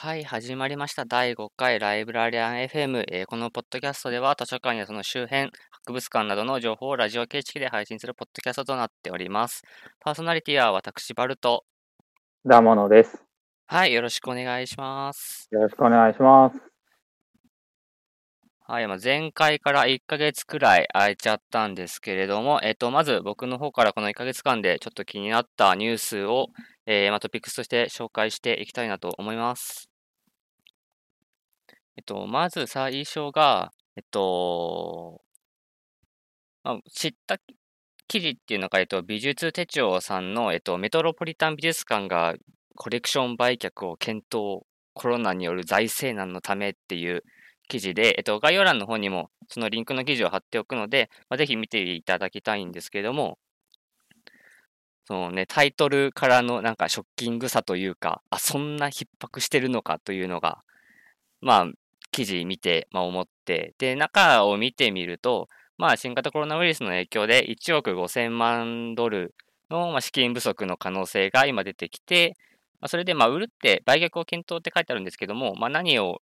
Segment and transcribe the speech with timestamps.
[0.00, 1.06] はい、始まりました。
[1.06, 9.64] 第5回ライブラリアン FM、えーこのポッドキャストでは図書館やその周辺、博物館などの情報をラジオ形式で配信するポッドキャストとなっております。
[9.98, 11.64] パーソナリティは私、バルト。
[12.46, 13.24] ダモノです。
[13.66, 15.48] はい、よろしくお願いします。
[15.50, 16.68] よろしくお願いします。
[18.70, 26.50] はい、まあ、前回から1ヶ月くらい空いちゃったんですけれども、えっと、まず僕の方からこの1ヶ月間でちょっと気になったニュースを、
[26.90, 29.90] えーまあ、トピックスとして紹介していきたいなと思います。
[31.98, 35.20] えっと、まず最初が、えっと、
[36.64, 37.36] まあ、知った
[38.06, 42.34] 記事っていうのが、えっと、美術手帳さんの、えっと、メトロポリタン美術館が
[42.74, 44.64] コレクション売却を検討、
[44.94, 47.22] コロナによる財政難のためっていう
[47.68, 53.38] 記事で、えっと、概要欄の方にもそのリンクの記事を貼っておくので、まあ、ぜひ見ていただきたいんですけども、
[55.08, 60.62] そのね、タイトルからのなんかショッキングさというか、あ、そんな逼迫してるのかというのが、
[61.40, 61.66] まあ、
[62.12, 69.34] 記事見て、まあ、思って、で、中を見てみると、まあ、新型コロナウイルスの影響で1億5000万ドル
[69.70, 72.36] の、ま、資金不足の可能性が今出てきて、
[72.78, 76.20] まあ、それで、まあ、売るって、売却を検討って書いてあるんですけども、まあ、何を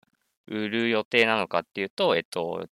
[0.47, 2.69] 売る予定なのかっていうと、えっと、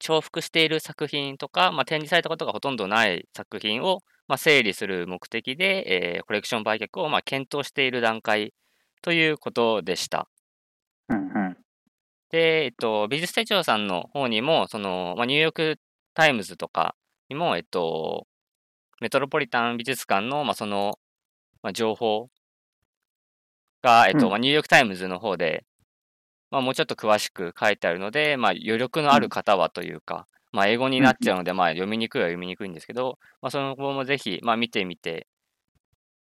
[0.00, 8.52] 重複している作品とか、まあ、展示されたことがほとんどない作品を、まあ、整理する目的で、えーコレクション売却を、まあ、検討している段階
[9.02, 10.28] ということでした。
[11.08, 11.56] うんうん。
[12.30, 15.80] で、えっと、美術手帳さんの方にも、その、まあ、ニューヨーク
[16.14, 16.96] タイムズとか
[17.28, 18.26] にも、えっと、
[19.00, 20.98] メトロポリタン美術館の、まあ、その、
[21.62, 22.28] まあ、情報
[23.82, 25.64] が、えっと、うんまあ、ニューヨークタイムズの方で、
[26.50, 35.26] まあ、もうちょっと詳しく書いてあるので、まあ、余力のある方はというか、まあ、英語になっちゃうので、まあ、読みにくいは読みにくいんですけど、まあ、その後もぜひ、まあ、見てみて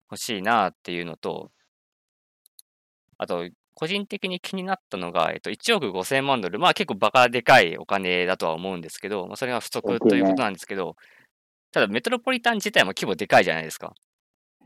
[0.07, 1.52] ほしいなっていうのと、
[3.17, 10.95] あと、個人的に気になったのが、えっと、1億5000万ドル、まあ結構バカでかいお金だとは思うんですけど、まあ、それが不足ということなんですけど、
[11.73, 13.94] ただメトロポリタン自体も規模でかいじゃないですか。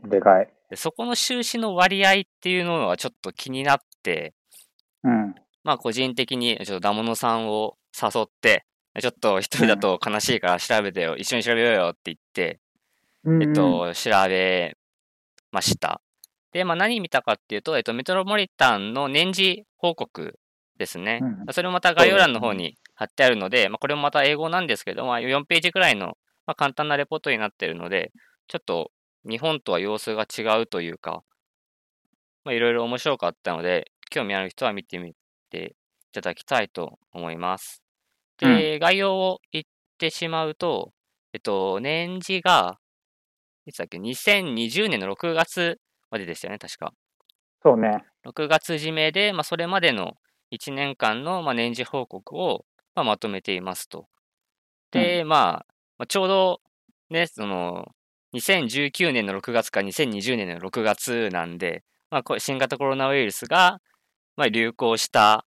[0.03, 0.49] でかい。
[0.69, 4.35] でそこの収支の割合っていうのはちょっと気になって、
[5.03, 5.33] うん。
[5.63, 8.65] まあ個人的にちょっとダモノさんを誘って、
[9.01, 12.59] ちょっと一人だと悲しいから調べてよ、一緒に調べようよって言って、
[13.23, 14.77] うんえっ、と、調べ
[15.51, 16.01] ました。
[16.51, 20.39] で、まあ、何見たかっていうと、えっと、メトロポリタンの年次報告
[20.77, 21.19] ですね。
[21.21, 28.11] うんそれもまた概要欄の方に貼ってあるので、まあ、これもまた英語なんですけど、まあ、4ページくらいの、まあ、簡単なレポートになっているので、
[28.47, 28.91] ちょっと
[29.27, 31.23] 日本とは様子が違うというか、
[32.43, 35.13] まあ、いろいろ面白かったので、興味ある人は見てみ
[35.49, 35.75] て
[36.11, 37.83] いただきたいと思います。
[38.37, 39.65] で、概要を言っ
[39.97, 40.93] てしまうと、
[41.33, 42.79] えっと、年次が、
[43.65, 46.93] いつだっけ、2020年の6月まででしたよね、確か。
[47.63, 48.03] そうね。
[48.25, 50.13] 6月締めで、まあ、それまでの
[50.51, 52.65] 1年間の、まあ、年次報告を、
[52.95, 54.07] まあ、まとめていますと。
[54.91, 55.65] で、まあ、
[55.97, 56.61] まあ、ちょうど
[57.09, 57.85] ね、その、
[58.33, 63.79] 2019年の6月から2020年の6月なんで、まあ、新型コロナウイルスが、
[64.35, 65.45] まあ、流行した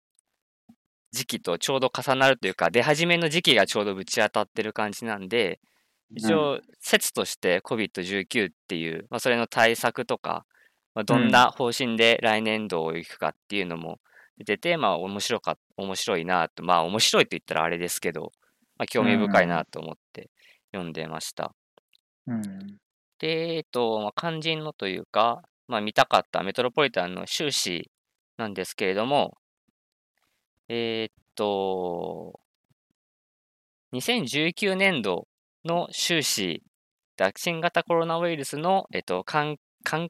[1.12, 5.60] 時期とちょうど重なるというか、出始めの時期がちょうどぶち当たってる感じなんで、
[6.14, 10.46] 一応、説として COVID-19 っていう、まあ、それの対策とか、
[10.94, 14.00] まあ、どんな方針で来年度を行くかっていうのも
[14.38, 18.32] 出てて、まあ、面白か、面白いなと、まあ、面白いと言ったらあれですけど、
[18.78, 20.30] まあ、興味深いなと思って
[20.72, 21.54] 読んでました。
[22.26, 22.42] うん。
[23.18, 27.90] で、えっと、まあ、肝心のというか、まあ、見たかったメトロポリタンの収支
[28.36, 29.36] なんですけれども、
[30.68, 32.40] えーっと、
[33.92, 35.26] 2019年度
[35.64, 36.62] の収支、
[37.36, 39.58] 新型コロナウイルスの、えっと、関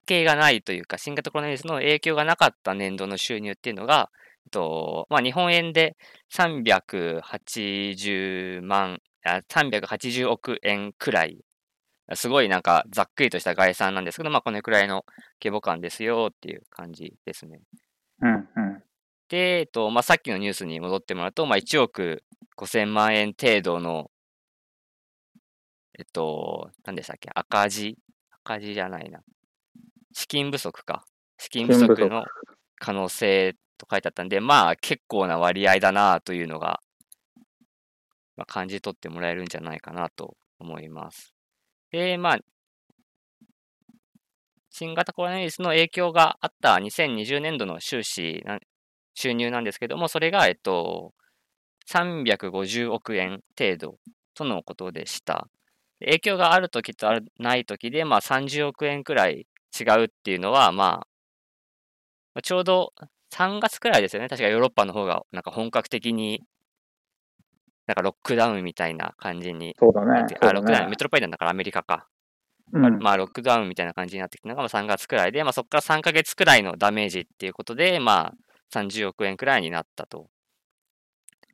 [0.04, 4.10] 係がないというか、新型コロナウイルスの影響がなかった年度の収入っていうのが、
[4.47, 5.97] えっとまあ、日本円で
[6.30, 11.44] 380万、380億円くらい
[12.14, 15.04] すごいなんかざっくりとした概算なんですけど、まあこのくらいの
[15.42, 17.60] 規模感ですよっていう感じですね。
[18.22, 18.48] うん。
[19.30, 19.36] うん。
[19.36, 22.22] で、えっと、まあさっきのニュースに戻ってもらうと、まあ1億
[22.57, 24.10] 5000万円程度の、
[25.98, 27.98] えっと、何でしたっけ赤字
[28.45, 29.21] 赤字じゃないな。
[30.13, 31.04] 資金不足か。
[31.39, 32.25] 資金不足足の
[32.78, 36.81] 可能性と書いてあったんで、まあ結構な割合だなというのが、
[38.36, 41.34] まあ、感じ取ってもらえるんじゃないかなと思います。
[41.91, 42.39] で、まあ、
[44.71, 48.59] 新型コロナウイルスの影響があった2020年度の収支な、
[49.18, 51.12] 収入なんですけども、それが、えっと、
[51.91, 53.98] 350億円程度
[54.34, 55.48] とのことでした。
[55.98, 59.48] 影響があるときとあるないときで、まあ、30億円くらい
[59.78, 61.06] 違うっていうのは、まあ、ま
[62.36, 62.92] あ、ちょうど
[63.34, 64.28] 3月くらいですよね。
[64.28, 66.44] 確かヨーロッパの方がなんか本格的に、
[67.88, 69.74] なんかロックダウンみたいな感じに。
[69.80, 70.26] そうだね。
[70.41, 72.06] あ、ロックダウン、メトロポリタンだからアメリカか。
[72.72, 80.28] うんまあ、まあ、ロックダウンみたいな感じになってきたのがまあ3月くらいで、まあ、そこから3ヶ月くらいのダメージっていうことで、まあ、30億円くらいになったと。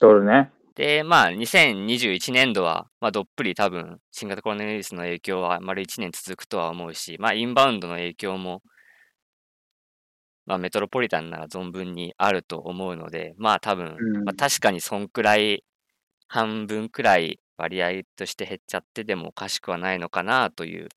[0.00, 0.50] ドルね。
[0.74, 8.62] で、まあ、2021年度は、まあ、どっぷり多分、新型コロナウイルスの影響は丸1年続くとは思うし、まあ、インバウンドの影響も、
[10.46, 15.64] まあ、メトロポリタンなら存分にあると思うので、まあ、多分、うんまあ、確かにそんくらい、
[16.26, 20.88] 半分くらい割合として減っちゃってでもおかしくはないのかなという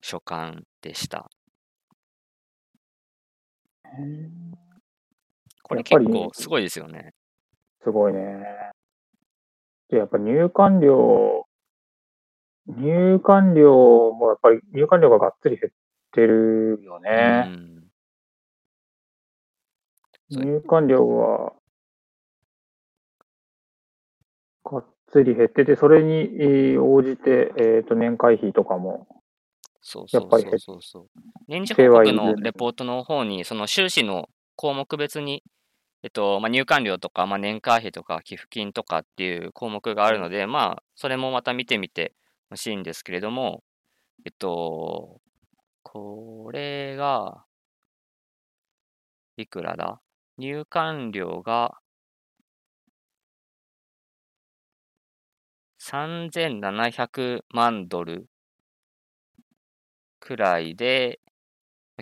[0.00, 1.28] 所感でした。
[5.68, 7.12] これやっぱり結構すごいですよね。
[7.82, 8.72] すごいね。
[9.90, 11.46] で、やっぱ入館料、
[12.66, 15.72] 入館料もやっぱり入館料ががっつり減っ
[16.12, 17.50] てるようね。
[17.50, 17.68] う
[20.30, 21.52] 入館料は、
[24.64, 29.06] がっつり減ってて、それにえー応じて、えっと、年会費とかも、
[29.80, 31.06] そうそうそうやっぱり減っそう。
[31.46, 35.42] 年次報告のレポートの方に、その収支の項目別に、
[36.04, 42.14] えっと、まあ、入館料とか、まあ、年会費とか、寄付金とかっていう項目があるので、まあ、それもまた見てみて
[42.50, 43.64] ほしいんですけれども、
[44.24, 45.20] えっと、
[45.82, 47.44] これが、
[49.36, 50.00] いくらだ？
[50.36, 51.78] 入館料が、
[55.78, 58.28] 3700万ドル
[60.20, 61.20] くらいで、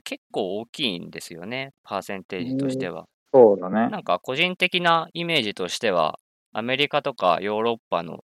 [0.04, 3.06] 結構大きいんですよね、パーセンテージとしては。
[3.32, 3.88] そうだね。
[3.90, 6.18] なんか個人的なイメージとしては、
[6.52, 8.24] アメリカとかヨーロッパの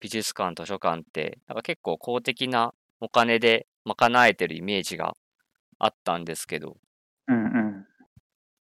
[0.00, 5.16] 美術館、図書館って、なんか結構公的なお金で賄えてるイメージが
[5.78, 6.76] あったんですけど、
[7.28, 7.86] うんうん。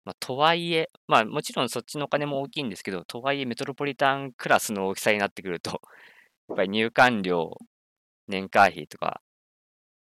[0.05, 5.81] まあ、とはいえ、まあもちろんそっちのお金も大きいんですけど、とはいえメトロポリタンクラスの大きさになってくると、
[6.49, 7.57] やっぱり入館料、
[8.27, 9.21] 年会費とか、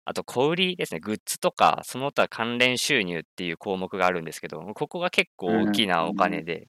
[0.05, 6.67] あと小売りですね、グッズとか、その他関連収入っていう項目があるんですけど、ここが結構大きなお金で、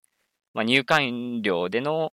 [0.55, 2.13] まあ、入館料での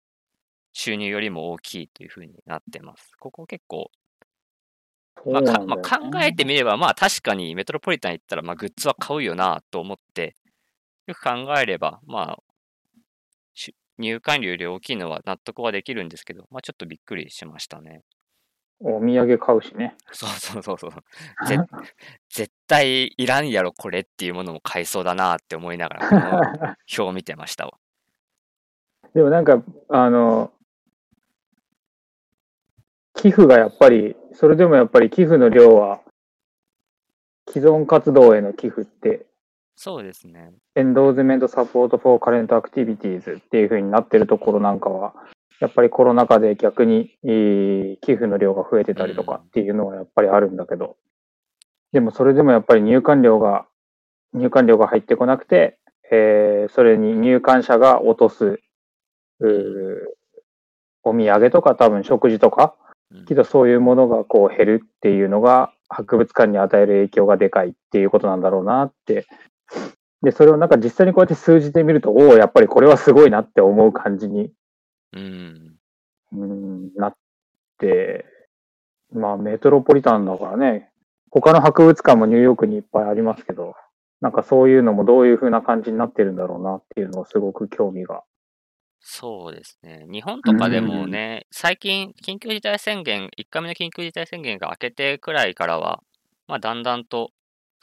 [0.72, 3.12] 収入よりも大きいというふうになってます。
[3.18, 3.90] ここ結構、
[5.30, 10.36] まあかまあ、考えてみれば、まあ確かにメトロポリタン行ったら、まあグッズは買うよなと思って、
[11.06, 12.42] よく考えれば、まあ、
[13.54, 18.02] し入館料より大きいのは納得はできるんですけど、まあちょっとびっくりしましたね。
[18.80, 19.96] お土産買うしね。
[20.12, 20.90] そうそうそうそう。
[21.46, 21.58] ぜ
[22.28, 27.78] 絶対いらんやろ、これっていうものも買いそうだなって思いながら、 この表を見てましたわ。
[29.14, 30.52] でもなんか、あの、
[33.14, 36.00] 寄付がやっぱり、それでもやっぱり寄付の量は、
[37.48, 39.26] 既存活動への寄付って、
[39.76, 40.52] そうですね。
[40.76, 45.14] Endowment support for current activities っていう風になってるところなんかは、
[45.60, 50.96] やっぱりコロナ禍で逆に、えー寄付の量が増えてたりとかっていうのはやっぱりあるんだけど、
[51.92, 53.66] でもそれでもやっぱり入館料が、
[54.34, 55.78] 入館料が入ってこなくて、
[56.10, 58.60] えーそれに入館者が落とす、
[61.02, 62.74] お土産とか多分食事とか、
[63.10, 63.24] うん。
[63.26, 69.26] けどそういうものがこう減るっていうのが博物館に与える影響がでかいっていうことなんだろうなって。
[70.22, 74.50] で、それをなんか実際にこうやって数字で見ると、おお、やっぱりこれはすごいなって思う感じに、
[75.14, 75.76] うん。
[76.32, 77.16] うん、なっ
[77.78, 78.24] て、
[79.12, 80.90] まあメトロポリタンだからね、
[81.30, 83.74] 他の博物館もニューヨークにいっぱいありますけど、
[84.20, 88.22] なんかそういうのもどういう風な感じになってるんだろうなっていうのをすごく興味が。
[89.00, 90.06] そうですね。
[90.10, 96.02] 日本とかでもね、最近、緊急事態宣言、1回目の緊急事態宣言が明けてくらいからは、
[96.48, 97.30] まあ、だんだんと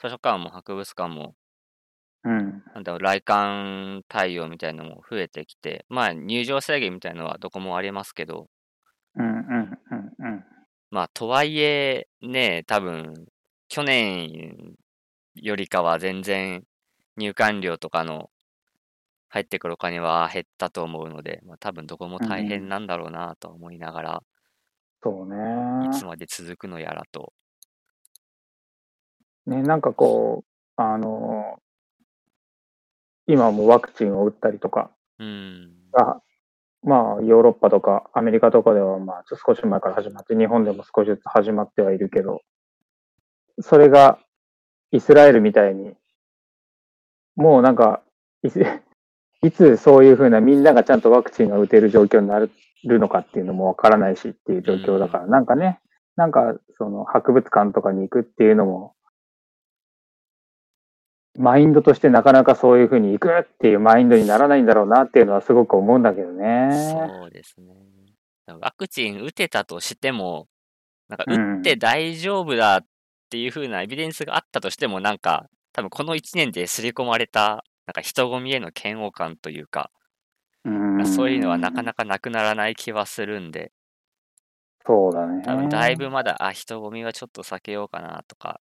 [0.00, 1.36] 図書館も博物館も、
[2.24, 2.62] うん。
[2.74, 8.48] なんだろう、来館対応みたいなのも増えてきて、まあ、入場制限みたいなのはどこもありますけど、
[9.16, 10.44] うんうんうんうん。
[10.90, 13.26] まあ、とはいえ、ね、多分、
[13.68, 14.76] 去年
[15.34, 16.64] よりかは全然
[17.16, 18.30] 入館料とかの
[19.28, 24.22] 入ってくるお金は減ったと思うので、まあ、多分どこも大変なんだろうなとは思いながら、
[25.02, 25.36] そうね。
[25.86, 27.32] いつまで続くのやらと。
[29.46, 31.58] ね、なんかこう、あの
[33.26, 35.70] 今もワクチンを打ったりとかうん。
[35.92, 36.20] が、
[36.82, 42.40] まあ、ヨーロッパとかアメリカとかでは、まあ、ちょっと少し前から始まって、日本でも少しずつ始まってはいるけど、
[43.60, 44.18] それが
[44.90, 45.94] イスラエルみたいに、
[47.36, 48.02] もうなんか、
[48.42, 48.62] いつ
[49.42, 52.50] いつそういうふうなみんながちゃんとワクチンが打てる状況になる
[52.84, 55.80] のかっていうのもわからないしっていう状況だから、なんかね、
[56.16, 58.94] なんかその博物館とかに行くっていうのも、
[61.38, 66.70] マインドとしてなかなかそういうふうに行くっていうマインドにならないんだろうなっていうのはすごく思うんだけどね。
[66.72, 67.74] そうですね。
[68.60, 70.48] ワクチン打てたとしても、
[71.08, 72.80] なんかうん打って大丈夫だっ
[73.30, 79.90] ていう風なエビデンスがあったとしても、なんか、多分この1年で刷り込まれた、なんか人混みへの嫌悪感というか、
[80.64, 83.72] うんそういうのはなかなかなくならない気はするんで、
[84.86, 85.42] そうだね。
[85.44, 88.60] 多分だいぶまだ、あ、人混みはちょっと避けようかなとか、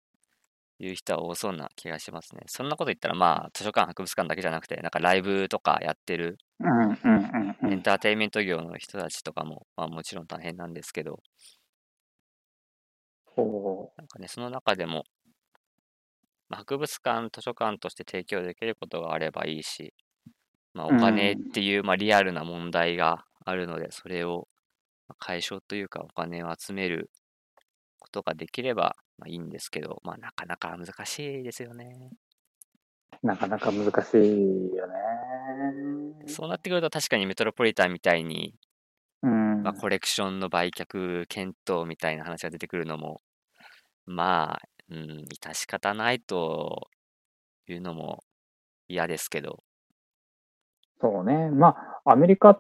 [0.78, 2.42] いう人は多そうな気がしますね。
[2.46, 6.38] そんなこと言ったら、まあ、図書館、博物館だけじゃなくて、なんかライブとかやってる。
[7.70, 11.22] エンターテインメント業の人たちとかも、まあもちろん大変なんですけど、
[13.34, 15.04] そなんかね、その中でも、
[16.48, 19.94] まあ博物館、図書館として提供できることがあればいいし、
[20.74, 24.48] まあ、お金っていう、まあ、リアルな問題があるので、それを
[25.08, 27.10] まあ解消というか、お金を集める
[28.16, 32.10] ことができれば、まあ、いいんですけど、まあ、なかなか難しいですよね。
[33.22, 33.26] う。
[33.26, 34.94] なかなか難しいよね。
[36.26, 38.54] そうなってくると、確かにメトロポリタンみたいに、
[39.22, 39.62] うん。
[39.62, 43.20] まあ、コレクションの売却検討みたいな話が出てくるのも、
[44.06, 46.88] まあ、うん、致し方ないと
[47.68, 48.22] いうのも
[48.88, 49.62] 嫌ですけど、
[51.00, 51.50] そうね。
[51.50, 52.58] まあ、アメリカ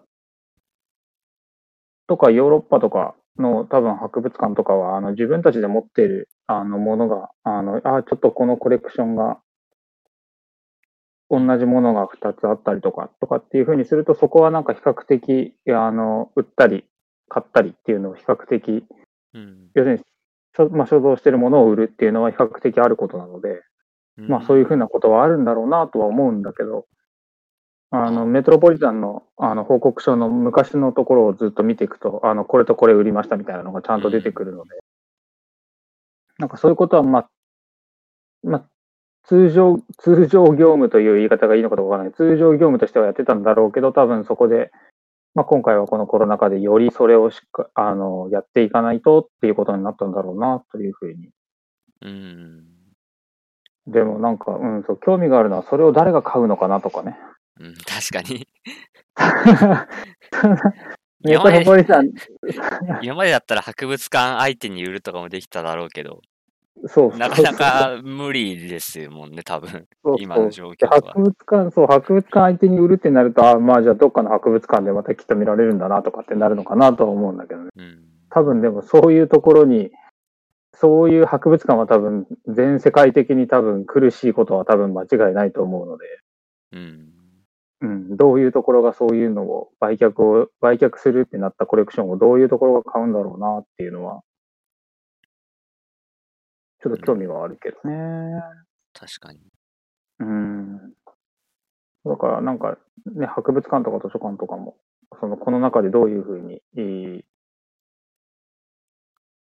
[2.06, 9.38] とかヨーロッパとかの多分博物館とかは、あの自分たちで持っているあのものが、あの、あ、ちょっとこのコレクションが、
[11.28, 16.84] 同じものが2つあったりとか、とかっていうふうにすると、そこはなんか比較的、あの、売ったり、
[17.28, 18.84] 買ったりっていうのを比較的、
[19.34, 20.02] うん、要するに、
[20.56, 23.62] 所まあ、所蔵しているものを売るっていうのは比較的あることなので、
[24.16, 26.86] まあそういうふうなことはあるんだろうなとは思うんだけど、
[27.90, 34.70] あの、メトロポリタンのあの報告書の昔のところをずっと見ていくと、あの、これとこれ売りましたみたいなのがちゃんと出てくるので、
[36.38, 37.30] なんかそういうことは、まあ、
[38.42, 38.68] まあ、
[39.24, 42.14] 通常、通常業務という言い方がいいのかどうかわからない。
[42.14, 44.70] 通常業務としてはやってたんだろうけど、多分そこで、
[45.34, 51.30] まあ今回はこのコロナ禍でよりそれをしっか、あの、やっていかないとっていうことになったんだろうな、というふうに
[52.02, 52.64] うん、
[53.86, 57.18] でもなんか、うん、そう、興味があるのは、それを誰が買うのかなとかね。
[57.60, 58.46] うん、確かに。
[61.22, 62.12] メトロポリタン、
[63.02, 66.20] 今までだったら博物館相手に売るとかもできただろうけど、
[66.86, 69.86] そうなかなか無理ですもんね、多分。
[70.04, 77.70] そう今の状で況は博物館、そう、博物館相手に売るってなると、あまあじゃあどっかの博物館でまたきっと見られるんだなとかってなるのかなとは思うんだけどね。
[77.74, 78.04] うん。
[78.28, 79.90] 多分でもそういうところに、
[80.74, 86.04] そういう博物館は多分全世界的に多分苦しいことは多分間違いないと思うので、
[86.72, 87.15] うん。
[87.82, 94.22] うん、どういうところがそういうのを売却を、売却するってなったコレクションをどういうところが買うんだろうなっていうのは、
[96.82, 98.40] ちょっと興味はあるけどね。
[98.94, 99.40] 確かに。
[100.20, 100.92] うん。
[102.04, 102.78] だからなんか、
[103.14, 104.76] ね、博物館とか図書館とかも、
[105.20, 107.24] その、この中でどういうふうに、えー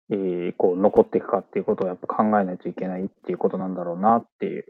[0.10, 4.66] えーこう、残っていくかっていうことをやっぱ考えないといけないっていうことなんだろうなっていう。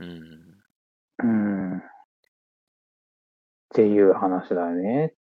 [0.00, 0.60] うん。
[1.22, 1.26] う
[1.76, 1.82] ん。
[3.70, 5.14] っていう話だよね。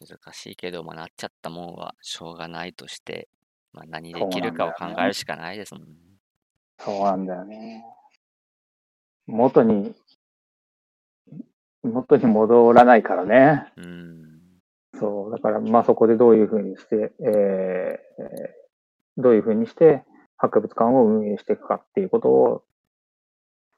[0.00, 3.28] 難しいけど、まあ、なっちゃったもんはしょうがないとして、
[3.72, 5.88] まあ、何できるかを考えるしかないですもんね。
[6.78, 7.84] そうなんだよね。
[9.26, 9.94] 元に、
[11.82, 13.72] 元に戻らないからね。
[13.76, 14.40] うん。
[14.98, 15.30] そう。
[15.30, 18.60] だから、まあそこでどういうふうにして、えーえー
[19.20, 20.02] どういうふうにして
[20.36, 22.62] 博物館を運営していくかっていうことを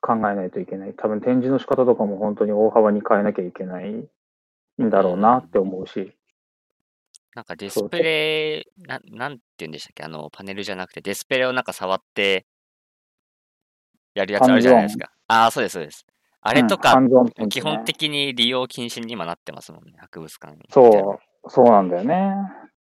[0.02, 0.92] 考えないといけない。
[0.94, 4.10] 多分展示の仕方とかも本当に大幅に変えなきゃいけないん
[4.90, 6.12] だろうなって思うし。
[7.34, 10.02] なんかディスプレイ、ななんて言うんでしたっけ？
[10.04, 12.44] あの、パネルじゃなくて、ディスプレイをなんか触って
[14.14, 15.10] やるやつあるじゃないですか。
[15.28, 16.04] ああ、そうです、そうです。
[16.42, 20.62] あれとか、うん基本的に利用禁止に今なってますもんね、博物館に。
[20.68, 22.34] そう、そうなんだよね。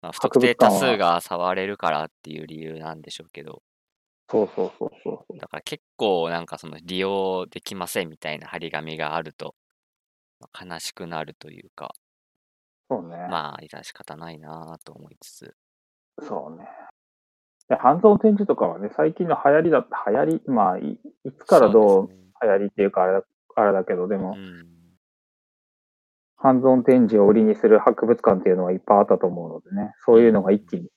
[0.01, 3.62] まあ、不特定多数が触れるからっていう理由なんでしょうけど、
[4.30, 5.38] そうそうそうそう。
[5.38, 9.56] だから結構なんかその利用できませんみたいな張り紙があると、
[10.39, 11.94] まあ悲しくなるというか、
[12.89, 13.18] そうね。
[13.30, 15.56] まあ、致し方ないなぁと思いつつ。
[16.22, 16.68] そうね。
[17.70, 21.00] で、ハンズオン展示とかはね、最近の流行りだ、流行り、まあ、いい
[21.39, 23.24] つからどう流行りっていうかあれだ、
[23.56, 24.68] あれだけど、でも、うん。
[26.36, 30.89] ハンズオン展示を売りにする博物館っていうのはいっぱいあったと思うのでね、そういうのが一気に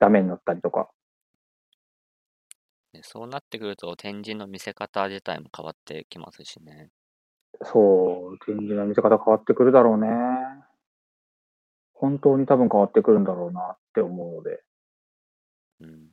[0.00, 0.90] ダメになったりとか。
[2.98, 6.90] ねそうなってくると展示の見せ方自体も変わってきますしね。
[7.62, 10.08] そう、展示の見せ方変わってくるだろうね。
[11.94, 14.62] 本当に多分変わってくるんだろうなって思うので。
[15.80, 16.08] うん。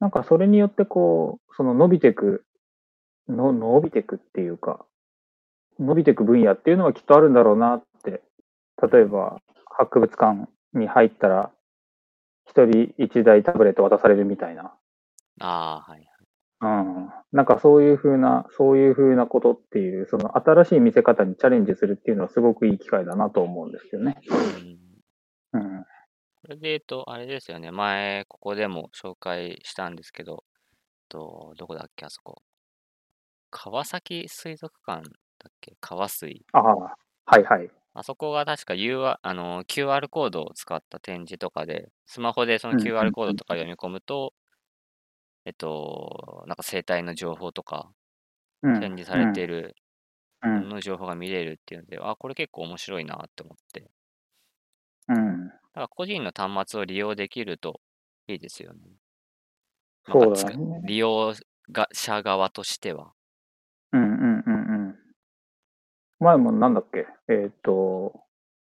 [0.00, 2.44] なんかそれによってこう、その伸びてく
[3.28, 4.84] の伸びていくっていうか、
[5.78, 8.22] 伸びていく分野っていうのはきっとあるんだろうなって、
[8.90, 11.50] 例えば博物館に入ったら、
[12.46, 14.74] 一人一台タブレット渡されるみたいな。
[15.40, 16.08] ああ、はい。
[16.60, 17.08] うん。
[17.32, 24.16] なんかそういうふうな、そういうふうなことっていう、その新しい見せ方にチャレンジするっていうのはすごくいい機会だなと思うんですよね。
[24.30, 24.78] うん
[25.52, 25.84] うん。
[26.42, 27.70] それで言うと、あれですよね。
[27.70, 30.44] 前、ここでも紹介したんですけど、
[31.08, 32.42] とどこだっけ、あそこ。
[33.50, 35.08] 川崎水族館だ
[35.48, 35.76] っけ？
[35.80, 36.44] 川水。
[36.52, 37.70] ああ、はいはい。
[37.94, 44.34] あそこが確か UR あの QR コードを使った展示とかで、スマホでその QR コードとか読み込むと、
[45.44, 47.90] えっと、なんか生態の情報とか、
[48.62, 49.76] うん展示されている
[50.42, 53.88] のの情報が見れるっていうので、あ、これ結構面白いなって思って。
[55.08, 55.48] うん。
[55.48, 57.80] だから個人の端末を利用できると
[58.26, 58.80] いいですよね。
[60.10, 60.80] そうだね。
[60.84, 61.34] 利用
[61.70, 63.12] が者側としては。
[63.92, 64.94] うんうんうんうん。
[66.20, 68.24] 前もなんだっけえっ、と、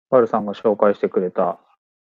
[0.09, 1.59] パルさんが紹介してくれた、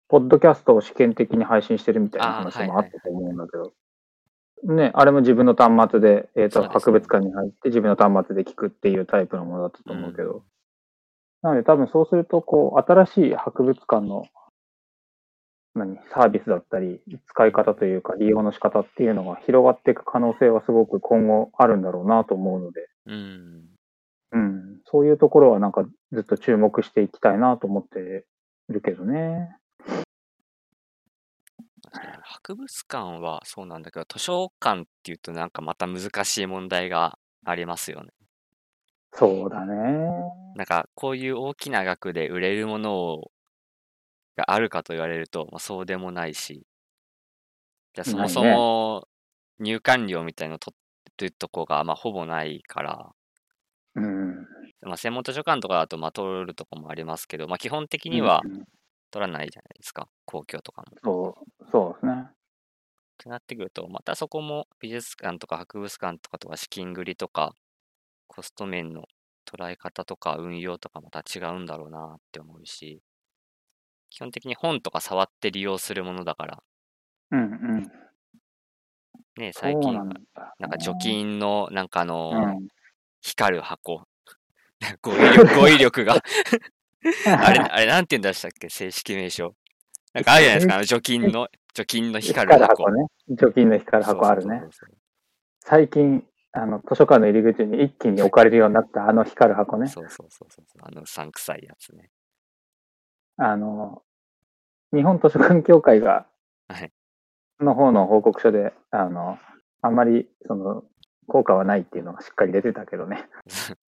[0.08, 3.72] ポッドキャストを試験的に配信してるみたいな話もはいはいあったと思うんだけど、
[4.64, 6.68] ね、あれも自分の端末で、えっ、と、そうですね。
[6.68, 10.44] 博物館に入って自分の端末で聞くっていうタイプのものだったと思うけど、
[11.42, 14.24] なので多分そうすると、こう、新しい博物館の、
[15.74, 23.64] 何、サービスだったり、使い方というか、利用の仕方っていうのが広がっていく可能性はすごく今後あるんだろうなと思うので、うん。
[24.32, 28.24] うん、そういうところはなんかずっと注目していきたいなと思って
[28.68, 29.56] るけどね。
[32.22, 38.10] 博物館はそうなんだけど、図書館っていうとなんかまた難しい問題がありますよね。
[39.12, 39.74] そうだね。
[40.54, 43.30] なんかこういう大きな額で売れるものを
[44.36, 46.66] があるかと言われると、まあ、そうでもないし、
[47.94, 49.08] じゃあそもそも
[49.58, 50.74] 入館料みたいの取
[51.18, 53.14] るとこがまあほぼないから、
[53.94, 54.46] うん。
[54.82, 58.64] まあ、専門図書館とかだとまあ取るとこもありますけど、まあ、基本的にはうん
[59.12, 60.96] 取らないじゃないですか、公共とかも。
[61.04, 62.12] そう、そうですね。
[62.22, 62.26] っ
[63.18, 67.54] てなってくると、またそこも美術館とか博物館とかとは資金繰りとか、
[68.26, 69.04] コスト面の
[69.46, 73.00] 捉え方とか運用とかまた違うんだろうなって思うし、
[74.10, 76.62] 基本的に本とか触って利用するものだから、
[77.30, 77.92] うんうん。
[79.38, 80.54] ね、最近はなんだ。
[80.58, 82.68] なんか除菌のなんかあのうん。
[83.22, 84.04] 光る箱、
[85.00, 86.14] 語彙力 語彙力が
[87.26, 89.54] あれ、あれなんて言うんでしたっけ正式名称。
[90.12, 92.90] なんかあるじゃないですか、あの除菌の、除菌の光る箱。
[92.90, 93.06] ね。
[93.28, 94.62] 除菌の光る箱あるね
[95.60, 99.88] 最近、あの、図書館の入り口に一気に置かれるようになったあの光る箱ね。
[99.88, 100.82] そうそうそうそうそう。
[100.82, 102.10] あのうさんくさいやつね。
[103.36, 104.02] あの、
[104.92, 106.26] 日本図書館協会が
[106.68, 106.92] はい、
[107.60, 109.38] の方の報告書で、あの、
[109.80, 110.84] あんまり、その、
[111.26, 113.28] 効果はないっていうのがしっかり出てたけどね。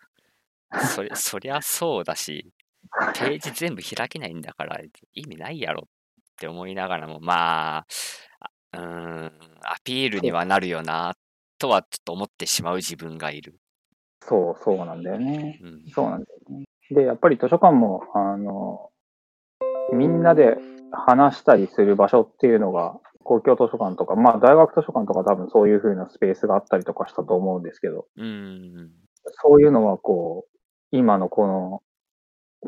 [0.95, 2.53] そりそりゃそうだし、
[3.15, 4.81] ページ全部開けないんだから
[5.13, 5.89] 意味ないやろっ
[6.37, 7.87] て思いながらも、まあ、
[8.73, 11.15] あうーん、アピールにはなるよな、
[11.59, 13.55] とはちょっと思ってしまう自分がいる。
[14.21, 15.59] そう、そうなんだよね。
[15.63, 15.85] うん。
[15.91, 16.65] そうなんだよね。
[16.91, 18.91] で、やっぱり図書館も、あの、
[19.93, 20.57] みんなで
[20.93, 28.91] 話したりする場所っていうのが、公共図書館とか、まあ大学図書館とか多分そういう風なスペースがあったりとかしたと思うんですけど、うん。
[29.43, 30.59] そういうのはこう、
[30.91, 31.83] 今のこの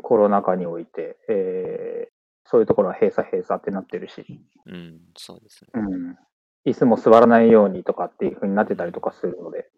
[0.01, 2.16] コロナ禍において、えー
[2.49, 5.69] そういうところは閉鎖閉鎖ってなってるし、うん、そうですね。
[5.73, 6.17] うん。
[6.65, 9.69] 椅子も座らないようにとかっていう風になってたりとかするので。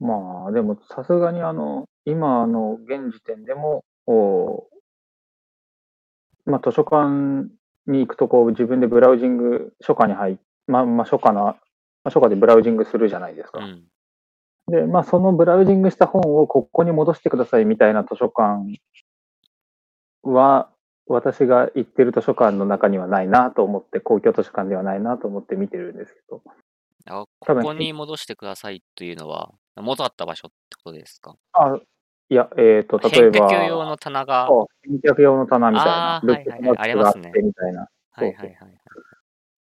[0.00, 4.68] まあ、でもさすがにあの、今の現時点でも、お
[6.46, 7.50] まあ図書館
[7.86, 10.36] に行くとこう自分でブラウジング、書家に入っ
[10.68, 11.56] まあ、まあ書家な、ま
[12.04, 13.58] あ書家でブラウジングするじゃないですか。
[13.60, 13.84] うん。
[14.68, 18.78] で、まあそのブラウジングした本をここに戻してくださいみたいな図書館
[20.32, 20.70] は、
[21.06, 26.42] 私が行ってる図書館の中にはないなと思って、公共図書館ではないなと思って見てるんですけど。
[27.08, 31.36] ここに戻してくださいというのは、元あった場所ってことですか？
[31.52, 31.78] あ、
[32.28, 34.66] いや、えっ、と、例えば、返却用の棚が、はそう
[35.02, 37.88] 返却用の棚みたいなルがあってありますねみたいな。
[38.18, 38.58] いはいはい。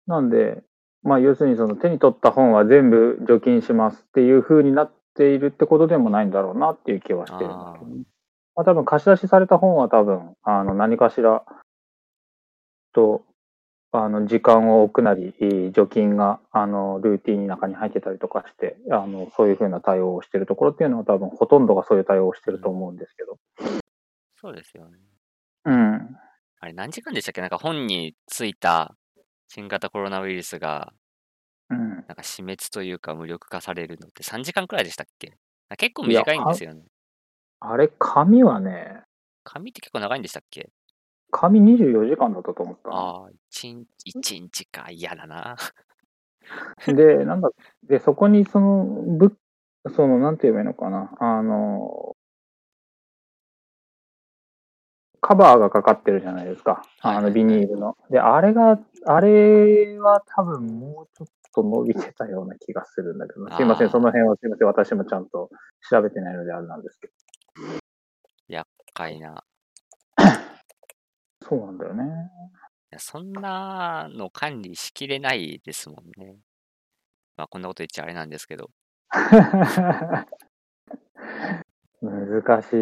[0.07, 0.63] なんで、
[1.03, 8.03] まあ要するにその手に取った本は全部除菌しますっていう風になっているってことでもないんだろうなっていう気はしてるんだけどね。
[8.61, 11.45] まあ多分貸し出しされた本は多分、あの何かしら
[12.93, 13.23] と、
[13.91, 15.35] あの時間を置くなり、
[15.73, 23.39] 除菌があのルーティンの中に入ってたりとかして、あのそういう風な対応をしてるところっていうのは多分ほとんどがそういう対応をしてると思うんですけど。
[24.37, 24.99] そうですよね。
[25.65, 26.17] うん。
[26.61, 27.41] あれ何時間でしたっけ？
[27.41, 28.95] なんか本についた
[29.49, 30.93] 新型コロナウイルスが
[31.71, 31.79] うん。
[31.79, 35.33] なんか死滅というか無力化されるのって3時間くらいでしたっけ？
[35.71, 36.83] あ結構短いんですよね。
[37.61, 39.03] あれ、紙はね、
[39.45, 40.71] 紙って結構長いんでしたっけ？
[41.31, 42.97] 紙24時間だったと思ったな。
[42.97, 44.91] ああ、1日、一日か。
[44.91, 45.57] 嫌だな。
[46.87, 47.51] で、なんだ、
[47.87, 48.85] で、そこにその、
[49.19, 49.37] ぶ、
[49.95, 51.13] その、なんて言えばいいのかな。
[51.21, 52.17] あの、
[55.21, 56.83] カバーがかかってるじゃないですか。
[57.01, 57.97] はいあの、ビニールの。
[58.11, 65.51] で、あれが、あれは多分もうちょっと伸びてたような気がするんだけど、すいません、その辺はすいません、私もちゃんと
[65.91, 67.09] 調べてないのであれなんですけ
[68.91, 69.45] かいな。
[70.17, 70.25] ど。
[71.49, 72.05] そうなんだよね。
[72.93, 76.37] いやそんなの管理しきれないですもんね。
[77.37, 78.71] まあ、こんなこと言っちゃあれなんですけど。
[82.03, 82.77] 難しい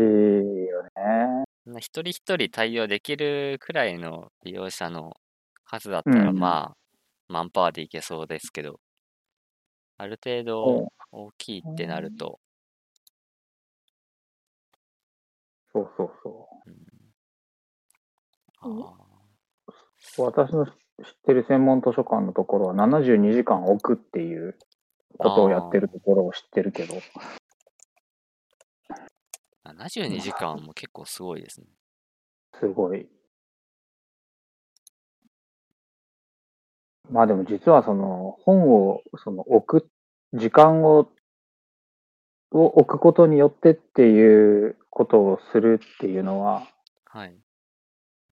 [0.66, 1.44] よね。
[1.78, 5.16] 一人一人対応できるくらいの利用者の
[5.64, 6.76] 数だったら、うんまあ、
[7.28, 8.80] マンパワーでいけそうですけど、
[9.98, 12.40] ある程度そ大きいってなると、
[15.72, 16.48] そうそうそ
[18.60, 20.24] あーう。
[20.24, 20.72] 私の知っ
[21.26, 24.58] てる専門図書館のところは72時間置くっていう
[25.16, 26.94] ことをやってるところを知ってるけど、
[29.64, 31.66] 72時間も結構すごいですね。
[32.58, 33.08] すごい。
[37.10, 39.90] まあでも実はその本をその置く、
[40.32, 41.10] 時間を
[42.50, 46.66] を置くことによってっていうことをするっていうのは、
[47.04, 47.36] はい。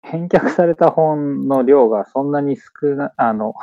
[0.02, 3.55] 返却された本の量がそんなに少な、あの、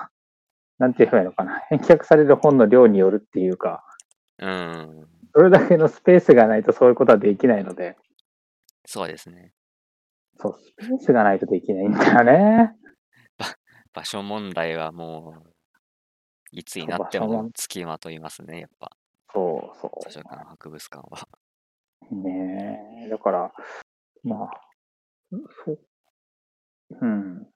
[0.79, 1.59] なんて言えばいいのかな。
[1.69, 3.83] 返却される本の量によるっていうか、
[4.39, 5.07] うん。
[5.35, 7.97] それだけのスペースがないとそういうことはできないので、
[8.85, 9.51] そうですね。
[10.39, 12.75] そう、スペースがないとできないんだよね。
[13.93, 15.49] 場所問題はもう、
[16.51, 18.91] いつになってもつきまといますね、やっぱ。
[19.33, 21.27] そうそ図書館、博物館は。
[22.13, 22.23] う。
[22.23, 23.09] ねえ。
[23.09, 23.53] だから、
[24.23, 24.49] まあ、
[25.65, 25.79] そう。
[27.01, 27.47] うん。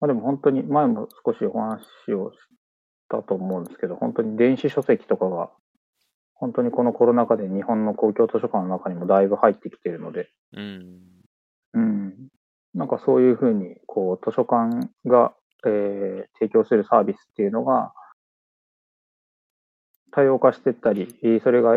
[0.00, 1.80] まあでも本当に、前も少しお話
[2.12, 2.38] をし
[3.08, 5.50] たと思うんですけど、本当に電子書籍とかが、
[6.34, 11.00] 本当にこのコロナ禍で日本の公共図書館の中にもだいぶ入ってきているので、うん。
[11.74, 12.28] うん。
[12.74, 15.34] なんかそういうふうに、こう、図書館が、
[15.66, 17.94] えー提供するサービスっていうのが、
[20.10, 21.76] 多様化していったり、えーそれが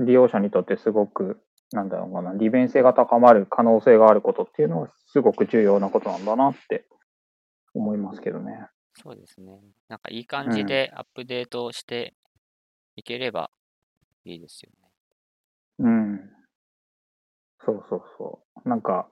[0.00, 1.40] 利用者にとってすごく、
[1.72, 6.86] なんだろうかな、利便性が高まる可能性があることっていうのは、すごく重要なことなんだなって
[7.74, 8.66] 思いますけどね。
[8.94, 9.60] そうですね。
[9.88, 12.14] なんかいい感じでアップデートして
[12.96, 13.50] いければ
[14.24, 14.88] いいですよね。
[15.78, 16.30] うん。
[17.64, 18.68] そうそうそう。
[18.68, 19.08] なんか、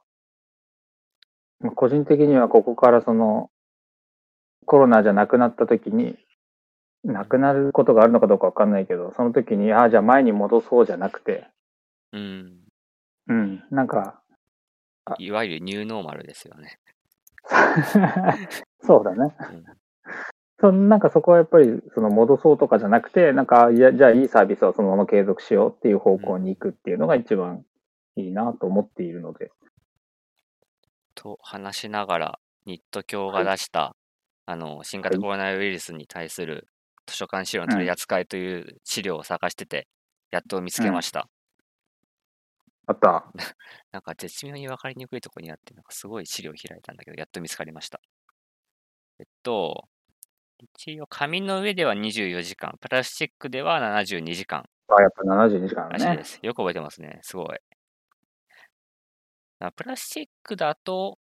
[1.60, 3.50] まあ個人的にはここからその、
[4.64, 6.18] コロナじゃなくなった時に、
[7.04, 11.46] なくなることがあるのかどうかわかんないけど、その時に、ああ、じゃあ前に戻そうじゃなくて、
[12.12, 12.58] うん。
[13.28, 14.20] うん、なんか、
[15.04, 16.78] あいわゆるニューノーマルですよね。
[18.82, 19.34] そうだね。
[19.52, 19.64] うん
[20.60, 27.64] そのなんかそこはやっぱりその戻そうとかじゃなくて、なんかいやじゃあいいサービスはそのまま継続しようっていう方向に行くっていうのが一番
[28.16, 29.52] いいなと思っているので。
[31.14, 33.94] と話しながら、ニット教が出した、
[34.46, 36.66] あの、新型コロナウイルスに対する
[37.08, 39.88] 図書館資料の取り扱いという資料を探してて、
[40.30, 41.28] やっと見つけました。
[42.86, 43.30] あった。
[43.92, 48.00] なんか絶妙に分かりにくいところにあって、なんかすごい資料を開いたんだけど、やっと見つかりました。
[49.18, 49.88] えっと、
[50.58, 56.24] 一応紙の上では24時間、プラスチックでは72時間あ、やっぱ72時間ねらしいで。
[56.24, 56.40] す。
[56.42, 57.20] よく覚えてますね。
[57.22, 57.58] すごい。
[59.60, 61.18] あプラスチックだと、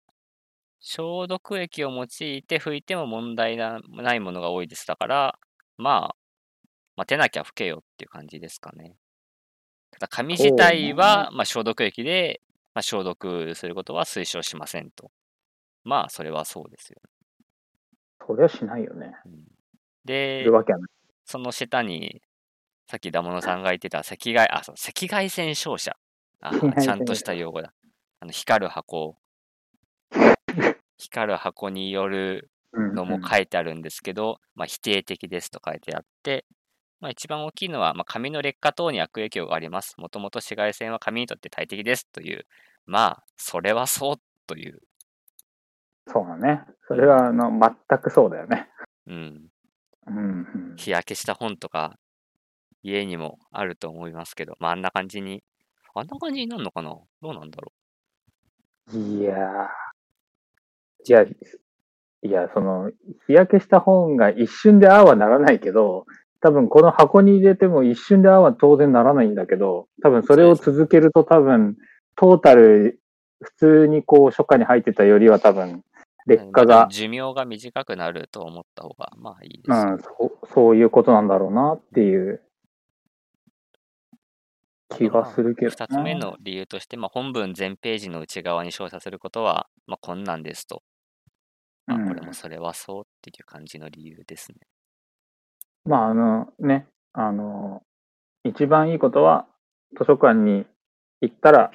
[0.79, 2.07] 消毒液を用い
[2.43, 4.85] て拭いても問題なないものが多いです。
[4.85, 5.39] だから、
[5.77, 6.15] まあ、
[6.95, 8.95] 待てなきゃ拭けよっていう感じですかね。
[9.91, 12.41] ただ、紙自体は、まあ、消毒液で、
[12.73, 15.11] まあ、消毒することは推奨しませんと。
[15.83, 16.99] まあ、それはそうですよ。
[18.25, 19.15] そりゃしないよね。
[19.25, 19.35] うんい
[20.03, 20.45] で。
[21.25, 22.21] その下に、
[22.89, 25.95] さっきダモノさんが言ってた赤外、あ、そう、赤外線照射。
[26.39, 27.73] あちゃんとした用語だ。
[28.19, 29.17] あの、光る箱。
[30.97, 36.45] 光る箱によるうんのも書いてあるんですけど、まあ、否定的ですと書いてあって、
[36.99, 39.95] まあ、一番大きいのは、まあ、紙の劣化等に悪影響があります。
[39.97, 42.45] もともと紫外線は紙にとって大敵ですという、
[42.85, 44.15] まあ、それはそう
[44.47, 44.79] という、
[46.07, 46.61] そうだね。
[46.87, 48.69] それはあの全くそうだよね。
[49.07, 49.49] うん、
[50.07, 51.97] うんうん、日焼けした本とか、
[52.81, 55.43] 家にもあると思いますけど、まあ、あんな感じに、
[55.93, 56.95] あんな感じになるのかな？
[57.21, 57.73] どうなんだろ
[58.93, 59.67] いやー。
[61.09, 61.25] いや、
[62.23, 62.91] いや、その、
[63.27, 66.05] 日焼けした本が一瞬でああはならないけど、
[66.41, 71.77] 多分この箱に入れても一瞬でああは当然ならないんだけど、多分それを続けると多分、
[72.15, 72.99] トータル、
[73.41, 75.83] 普通にこう、初夏に入ってたよりは多分、
[76.25, 82.41] 劣化が、寿命が短くなると思った方が、まあいいです、うんそう、そういうことなんだろうなっていう
[84.89, 90.81] 気がするけど二つ目の理由として、まあ、本文全ページの内側に照射することは、まあ、こんなんですと。
[91.87, 94.57] まあ、うんこれもそれはそうっていう感じの理由ですね。
[95.85, 97.81] まあ、あのね、あの、
[98.43, 99.47] 一番いいことは、
[99.97, 100.65] 図書館に
[101.21, 101.71] 行ったら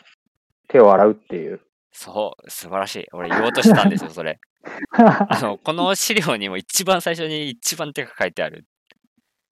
[0.68, 1.60] 手を洗うっていう。
[1.92, 3.06] そう、素晴らしい。
[3.12, 4.38] 俺言おうとしてたんですよ、それ。
[4.92, 8.66] あの、この資料にも一番最初に一番でかく書いてある。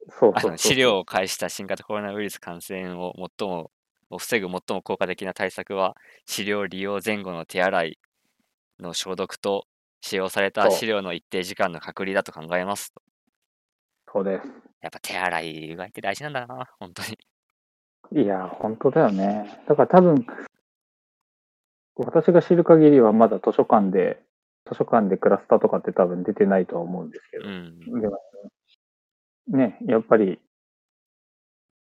[0.09, 3.71] あそうそうそうの資料を介した新型コロナウイルス感染を最も
[4.11, 5.97] を防ぐ最も効果的な対策は、
[6.27, 7.99] 資料利用前後の手洗い
[8.81, 9.67] の消毒と、
[10.01, 13.03] 使用された資料の一定時間の隔離だと考えますと。
[14.13, 14.47] そうです。
[14.81, 18.23] やっぱ手洗いうがいって大事なんだな、本当に。
[18.23, 19.63] いや、本当だよね。
[19.69, 20.27] だから多分、
[21.97, 24.21] 私が知る限りはまだ図書館で、
[24.69, 27.49] 図書館でクラスターとかって多分出てないとは思うんですけどう。
[27.49, 28.01] ん。
[28.01, 28.19] でも
[29.49, 30.37] ね、やっぱり、っ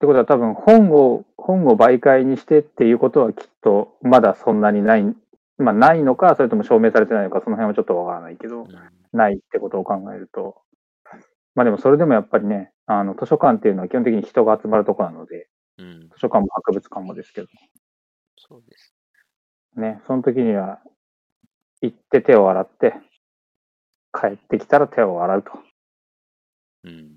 [0.01, 5.05] てことは多分本を、本を媒介にしてっていうことはきっとまだそんなにない、
[5.63, 8.67] まあないのか、それとも証明されてないのか、その辺はちょっとわからないけど、
[9.13, 10.63] ないってことを考えると、
[11.55, 15.87] まあでもそれでもやっぱりね、あの図書館っていうのは基本的に人が集まるところなので、うん。
[15.87, 16.01] うん。
[16.09, 17.49] 図書館も博物館もですけど、
[18.37, 18.95] そうです。
[19.77, 20.81] ね、その時には
[21.81, 22.95] 行って手を洗って、
[24.13, 25.53] 帰ってきたら手を洗うと。
[26.85, 27.17] うん。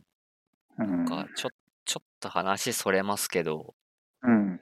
[0.80, 1.06] うん。
[1.06, 1.50] かちょ
[1.86, 3.76] ちょっと話それますけど、
[4.24, 4.60] うん、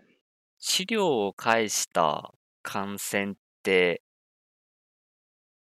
[0.58, 3.41] 資料を介した感染って、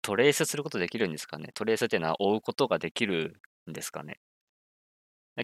[0.01, 4.19] トレースすることできるんですかねトレースっていうのは追うことができるんですかね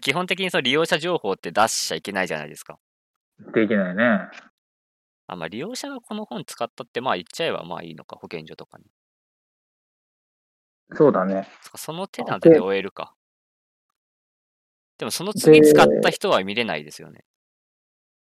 [0.00, 2.78] 基本的にその利用者情報って出しちゃいけないじゃないですか。
[3.54, 4.28] できないね。
[5.26, 8.84] あ、まあ利用者がこの本使ったってまあ言っちゃえばまあいいのか、保健所とかに。
[10.94, 11.46] そうだね。
[11.76, 13.14] その手なんてで終えるか。
[14.98, 17.24] でもその次使った人は見れないですよね。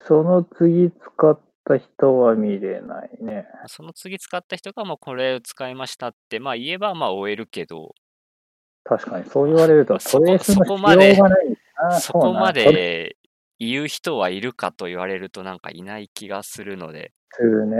[0.02, 3.46] その次使った人は見れないね。
[3.66, 7.94] その次使った人がもうこれを使いましたってまあ言えばまあ終えるけど、
[8.84, 11.56] 確かに、そう言われると、そこトレースのそこまで必要がない
[11.90, 12.00] な。
[12.00, 13.16] そこまで
[13.58, 17.76] 言う人はいるかと言われるとなんかいない気がするので、するね。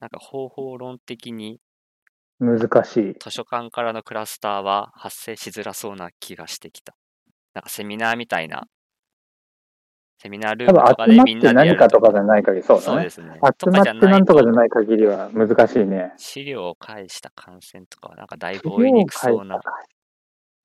[0.00, 1.60] なんか方法論的に
[2.38, 3.14] 難しい。
[3.18, 6.94] 図書館からのクラスターは発生しづらそうな気がしてきた。
[7.54, 8.66] なんかセミナーみたいな、
[10.18, 12.84] セミナールー多分ムとか集まってでみんなで何かとかじゃない限り、そうだね。
[12.84, 13.34] そうですね。
[13.34, 16.12] 集まってとかじゃなんとかじゃいない限りは難しいね。
[16.16, 19.60] と資料を介した感染とかはなんかだいぶ資追いにくそうな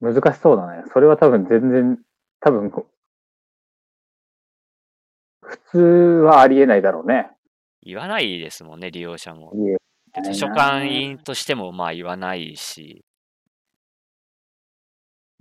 [0.01, 0.83] 難しそうだね。
[0.93, 1.99] それは多分全然、
[2.39, 2.71] 多分、
[5.41, 5.77] 普通
[6.25, 7.31] はありえないだろうね。
[7.81, 9.51] 言わないですもんね、利用者も。
[9.55, 9.77] いえ
[10.13, 13.03] で図書館員としてもまあ言わないし、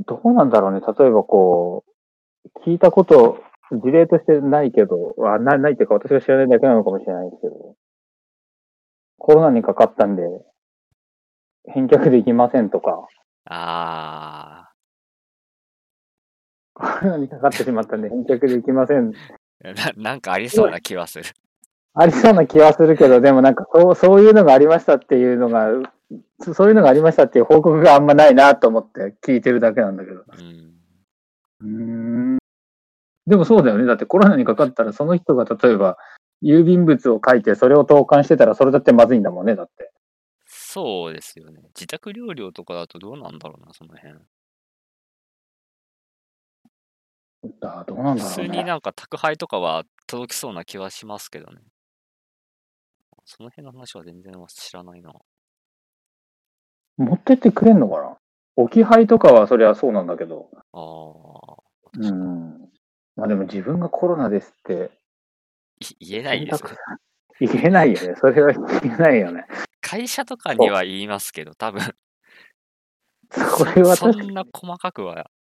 [0.07, 0.81] どうなんだろうね。
[0.81, 1.85] 例えばこ
[2.45, 7.75] う、聞いたこと、事例としてないけど、あなないっていうか私が知らないだけなのかもしれないですけど、
[9.19, 10.23] コロナにかかったんで、
[11.67, 13.07] 返却できませんとか、
[13.47, 14.69] あ
[16.75, 19.11] コロナにかかってしまったんで返却できません。
[19.11, 19.15] ー
[19.97, 21.25] な、なんかありそうな気はする。
[21.95, 25.69] ありそうな気はするけど、でもなんかそう、そういうのがありましたっていうのが、
[26.41, 30.23] そそういうのがありましたっていう報告があんまないなと思って聞いてるだけなんだけど。
[30.39, 30.75] うん。
[31.61, 32.38] うーん。
[33.29, 33.85] でもそうだよね。
[33.85, 35.99] だってコロナにかかったらその人が例えば
[36.43, 39.55] 郵便物を書いてそれを投函してたらそれだってまずいんだもんね。
[39.55, 39.93] だって。
[40.47, 41.61] そうですよね。
[41.75, 44.15] 自宅療養とかだとどうなんだろうな、その辺。
[47.61, 48.65] だどうなんだろ普通にうね。
[48.65, 51.61] なんか宅配とかは届きそうな気はしますけどね。
[53.27, 55.13] その辺の話は全然知らないな。
[56.97, 58.17] 持ってってくれんのかな？
[58.57, 60.49] 置き配とかはそりゃそうなんだけど。
[60.73, 61.63] ああ。
[61.95, 62.71] うん。
[63.19, 64.93] まあでも自分がコロナですって
[65.81, 66.71] い言えないですね。
[67.41, 68.15] 言えないよね。
[68.17, 69.45] それは言えないよね。
[69.81, 71.83] 会社とかには言いますけど、多分
[73.31, 75.31] それはそんな細かくは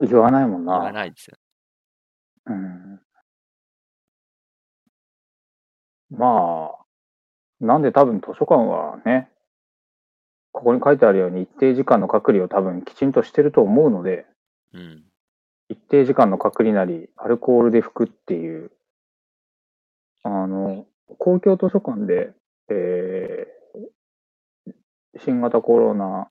[0.00, 0.92] 言わないもん言わな。
[0.92, 1.36] ないですよ。
[2.46, 3.00] うん。
[6.10, 6.84] まあ、
[7.60, 9.30] なんで多分図書館はね、
[10.52, 14.26] ここに書いてあるように一定時間の隔離を多分きちんとしてると思うので、
[14.72, 15.04] うん。
[15.74, 18.70] 一定時間の隔離なり、アルコールで拭くっていう、
[20.22, 20.86] あの、
[21.18, 22.32] 公共図書館で、
[22.70, 23.54] えー
[25.18, 26.28] 新型コロナ、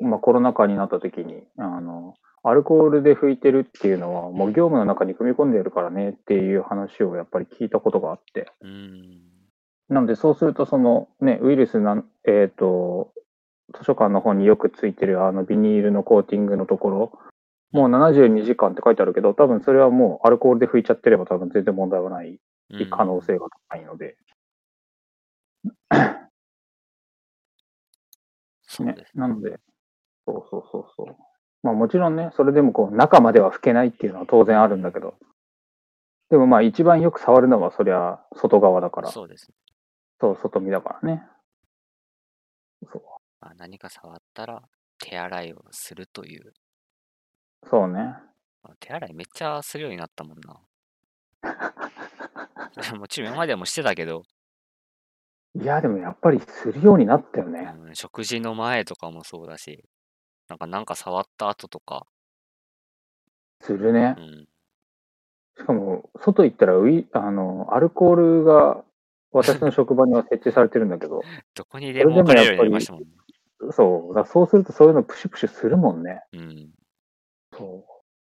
[0.00, 8.52] まあコロナ禍になった時に、あの、アルコールで拭いてるっていうのは、もう業務の中に組み込んでるからねっていう話をやっぱり聞いたことがあって。
[8.60, 9.20] うん。
[9.88, 13.12] なので、そうすると、そのね、ウイルスなん、えっ、と、
[13.74, 17.18] 図書館の方によくついてるあのビニールのコーティングのところ、
[17.72, 24.16] もう72時間って書いてあるけど、多分それはもうアルコールで拭いちゃってれば多分全然問題はないうん可能性が高いので、
[25.64, 25.74] ね
[28.66, 29.12] そうです。。
[29.14, 29.58] なので、
[30.26, 31.16] そうそうそうそう。
[31.62, 35.14] まあもちろんね、それでもこう中までは拭けないっていうのは当然あるんだけど、
[36.30, 39.54] でもまあ一番よく触るのはそりゃ外側だから、そうですね。
[40.20, 41.22] そう、外見だからね。
[42.92, 43.02] そう。
[43.40, 44.62] まあ、何か触ったら
[44.98, 46.52] 手洗いをするという。
[47.64, 48.00] そうね。
[48.62, 50.60] まあ手洗いめっちゃするようになったもんな。
[52.98, 54.22] もちろん今までもしてたけど、
[55.54, 57.74] いや、でもやっぱりするようになったよね。
[57.86, 59.84] うん、食事の前とかもそうだし、
[60.48, 62.06] なんかなんか触った後とか、
[63.60, 64.20] するねう。
[64.20, 64.48] ん、
[65.58, 68.84] しかも、外行ったらウイ、あの、アルコールが
[69.32, 71.22] 私の職場には設置されてるんだけど、
[71.54, 73.08] どこにでも置かれるようになりましたもんね。
[73.72, 74.14] そう。
[74.14, 76.22] だからそうするとそういうのプシュプシュするもんね。
[76.32, 76.70] うん、
[77.58, 77.84] そ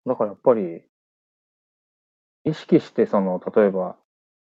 [0.06, 0.10] う。
[0.10, 0.84] だからやっぱり、
[2.44, 3.96] 意識して、その、例えば、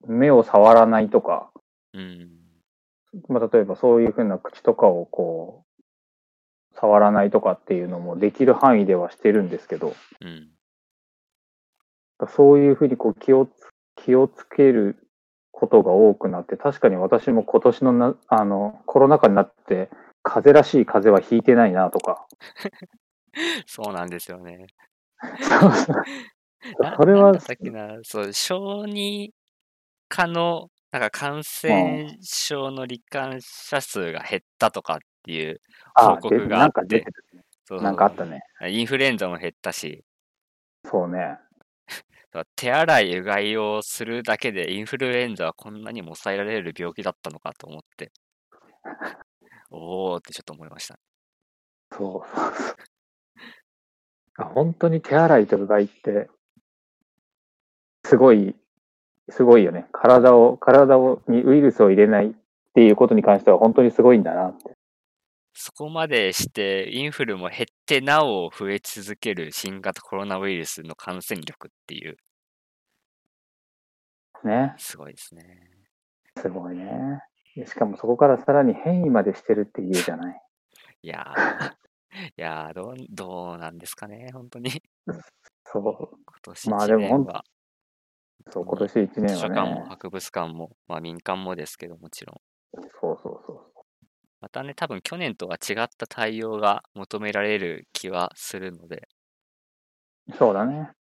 [0.06, 1.52] 目を触らないとか、
[1.94, 2.30] うん、
[3.30, 5.84] まあ、例えばそういうふうな口とかをこう、
[6.76, 10.50] 触らないとかっていうのもできる範囲ではしてるんですけど、うん、
[12.28, 13.52] そういうふうにこう気をつ、
[13.96, 14.98] 気をつける
[15.52, 19.90] ことが多くなって、確かに私も今年のな、あの、コロナ禍になって、
[20.22, 22.28] 風邪らしい風邪はひいてないなとか。
[23.68, 24.68] そうなんですよね。
[25.42, 25.96] そうそう
[26.82, 29.34] なそれはなんだったっけな、そう、小児
[30.08, 35.62] 科の、なんか感染症の罹患者数が減ったとかっていう
[35.96, 37.12] 報告があっなんか出て。
[37.66, 38.42] そうなんかあったね。
[38.70, 40.06] インフルエンザも減ったし、
[40.86, 41.38] そうね。
[42.56, 48.12] 手洗い、うがいをするだけでインフルエンザはこんなにも抑えられる病気だったのかと思って、
[49.70, 50.98] おーってちょっと思いました。
[51.92, 52.54] そうそう
[54.46, 56.30] 本当に手洗いとうがいって、
[58.06, 58.56] すごい、
[59.30, 59.88] すごいよね。
[59.92, 62.32] 体を、体をにウイルスを入れないっ
[62.74, 64.78] ていうことに関しては本当にすごいんだなって。
[65.54, 72.18] そこまでしてインフルも減ってなお増え続ける新型コロナウイルスの感染力っていう、
[74.44, 74.76] ね。
[74.78, 75.44] すごいですね。
[76.40, 77.22] すごいね。
[77.56, 80.42] でしかもそこからさらに変異までしてるっていうじゃない。
[81.02, 81.72] いやー、
[82.38, 84.70] いやーどう、どうなんですかね、本当に。
[85.66, 85.84] そう。
[85.84, 87.44] 今年1まあでもほん年は、
[88.50, 89.86] そう、今年1図年は書館もね。
[89.90, 92.82] 博物館も、まあ民間もですけど、もちろん。
[93.02, 93.74] そうそうそう。
[94.40, 99.08] またね、多分去年とは違った対応が求められる気はするので、
[100.38, 100.92] そうだね。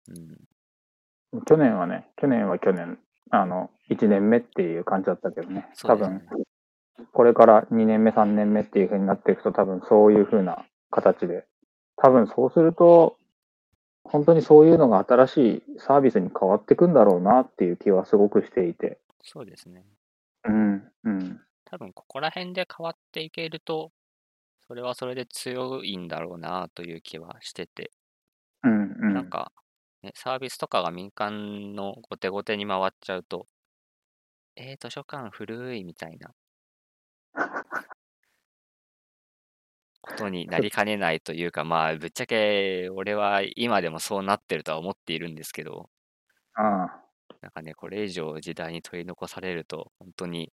[1.34, 2.98] うん、去年はね、去年は去年、
[3.30, 5.68] あの、1年目っていう感じだったけどね。
[5.76, 11.46] 多そうですね分、これから2年目、3年目っていう風になっていくと、多分そういう風な形で、
[11.98, 13.18] 多分そうすると、
[14.04, 19.00] 本当にそういうのが新しいサービスに変わっていくんだろうなっていう気はすごくしていて。
[19.22, 19.86] そうですね。
[20.46, 21.42] うん、うん。
[21.66, 23.92] 多分ここら辺で変わっていけると、
[24.68, 27.92] それはそれで強いんだろうなという気はしてて、
[28.64, 29.14] うん、うん。
[29.14, 29.52] なんか、
[30.04, 33.48] ね、サービスとかが民間の後手後手に回っちゃうと、
[34.56, 36.34] えー、図書館古いみたいな
[40.08, 45.90] ことになりかねないというか、まあ、ぶっちゃけ俺は今でもそうなってるとは思っているんですけど、
[46.56, 47.08] ああ
[47.42, 50.52] なんかね、これ以上時代に取り残されると、本当に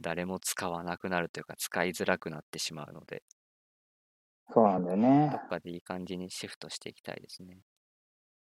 [0.00, 3.22] 誰も使わなくなるというか、使いづらくなってしまうので、
[4.52, 5.36] そうなんだよねど。
[5.38, 7.58] っかでいい感じにシフトしていきたいですね。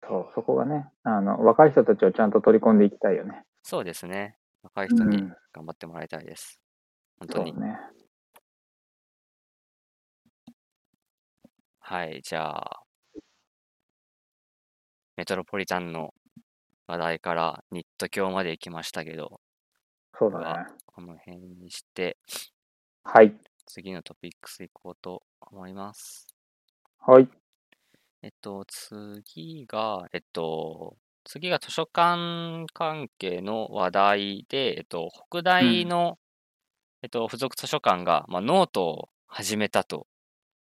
[0.07, 3.43] そう、そこがね、あの、若い人たちをちゃんと取り込んでいきたいよね。
[3.63, 4.37] そうですね。
[4.63, 6.59] 若い人にうん頑張ってもらいたいです。
[7.19, 7.51] 本当に。
[7.51, 7.77] そうね。
[11.89, 12.81] はい、じゃあ、
[15.15, 16.13] メトロポリタンの
[16.85, 19.39] 話題からニット教まで行きましたけど、
[20.19, 20.65] そうだね。
[20.85, 22.17] この辺にして、
[23.05, 23.33] はい。
[23.65, 26.27] 次のトピックス行こうと思います。
[26.99, 27.29] はい。
[28.21, 36.19] えっと、次が、えっと、次が図書館関係の話題で、えっと、北大の、
[37.01, 40.05] えっと、付属図書館が、まあ、ノートを始めたと。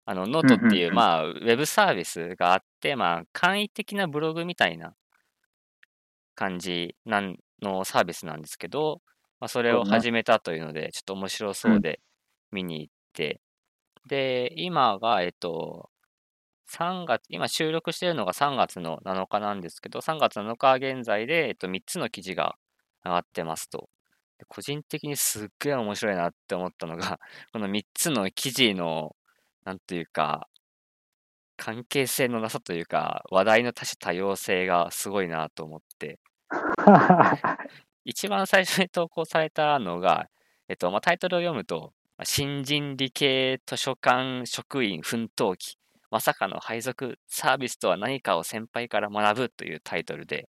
[0.05, 4.95] あの、ノートっていう、まあ、ウェブサービスがあって、まあ、簡易的なブログみたいな
[6.35, 9.01] 感じなんのサービスなんですけど、
[9.41, 12.01] まあ、それを始めたというので、ちょっと面白そうで、
[12.51, 13.41] 見に行って、
[14.09, 15.91] で、今が、えっと、
[16.67, 22.57] 3月、今収録してるのが3月の7日なんですけど、3月7日現在で、えっと、3つの記事が
[23.05, 23.89] 上がってますと。
[24.39, 27.21] で個人的にすっげえ面白いなって思ったのが、
[27.53, 29.17] この3つの記事の、
[29.65, 30.49] なんていうか、
[31.57, 36.19] 関係性のなさというか、話題の多種多様性がすごいなと思って、
[38.05, 40.29] 一番最初に投稿されたのが、
[40.69, 45.77] えっと、まあ、タイトルを読むと、まあ新人理系図書館職員奮闘記、
[46.11, 50.49] まさかの配属サービスとは何かを先輩から学ぶというタイトルで、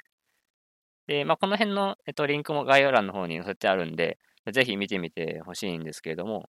[1.08, 4.20] で、まあ、この辺の、えっと、リンクも概要欄の方に載せてあるんで、
[4.52, 6.50] ぜひ見てみてほしいんですけれども、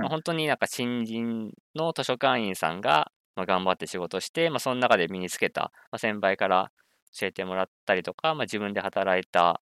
[0.00, 6.72] まあ、本当になんか新人の図書館員さんが、まあ、頑張って仕事して、まあ、その中で身につけた、まあ、先輩から
[7.18, 9.60] 教えてもらったりとか、まあ、自分で働いた、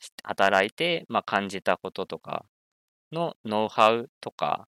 [0.00, 2.46] し働いて、まあ、感じたこととか
[3.12, 4.68] のノウハウとか、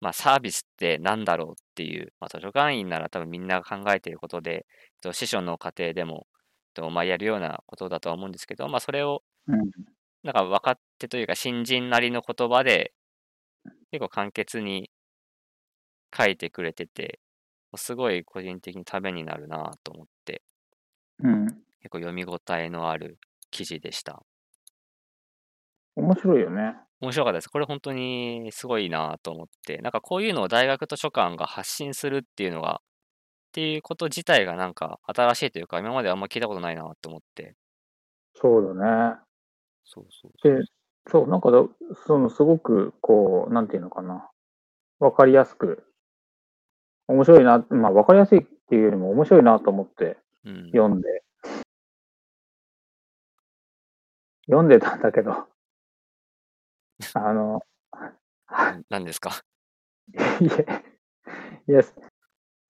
[0.00, 4.62] まあ、サービスって何だろうっていう、まあ、図書館員なら多分みんなが考えていることで、えっ
[5.02, 6.26] と司書の過程でも、
[6.76, 9.70] えっとまあ、やるようなことだとは思うんですけど、まあ、それをうん。
[10.22, 12.92] なんか分かってというか、新人なりの言葉で、
[13.92, 14.90] 結構簡潔に
[16.16, 17.18] 書いてくれてて、
[17.76, 20.42] すごい個人的にためになるなと思って、
[21.18, 21.46] うん。
[21.80, 23.18] 結構読み応えのある
[23.50, 24.24] 記事でした。
[25.96, 26.74] 面白いよね。
[27.00, 27.48] 面白かったです。
[27.48, 32.80] これ本当にすごいなと思って、なんかこういうのを大学図書館が発信するっていうのが、
[33.50, 37.56] っていうこと自体がなんか新しいというか、今まであんま聞いたことないなと思って。
[38.34, 39.16] そうだね。
[39.84, 40.64] そうそうで、
[41.10, 41.64] そう、なんかだ、
[42.06, 44.28] その、すごく、こう、なんていうのかな。
[45.00, 45.84] わかりやすく、
[47.08, 50.66] 面白いな、まあ、わかりやすいっていうよりも面白いなと思ってうん。
[50.72, 51.22] 読んで、
[54.46, 55.32] 読んでたんだけど、
[57.14, 57.62] あの、
[58.48, 59.30] な 何ですか？
[60.40, 60.82] いや、
[61.68, 61.82] いや、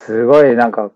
[0.00, 0.92] すごいなんか、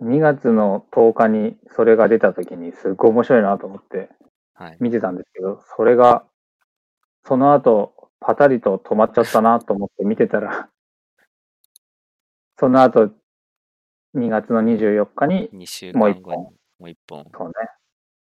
[0.00, 4.08] 2月の10日にそれが出た時にすっごい面白いなと思って
[4.60, 4.76] はい。
[4.78, 6.24] 見てたんですけど、それが、
[7.24, 10.68] その後、パタリと止まっちゃったなと思って見てたら、
[12.60, 13.10] その後、
[14.14, 17.26] 2月の24日に、2週もう一間後に本もう一本。
[17.32, 17.54] そうね。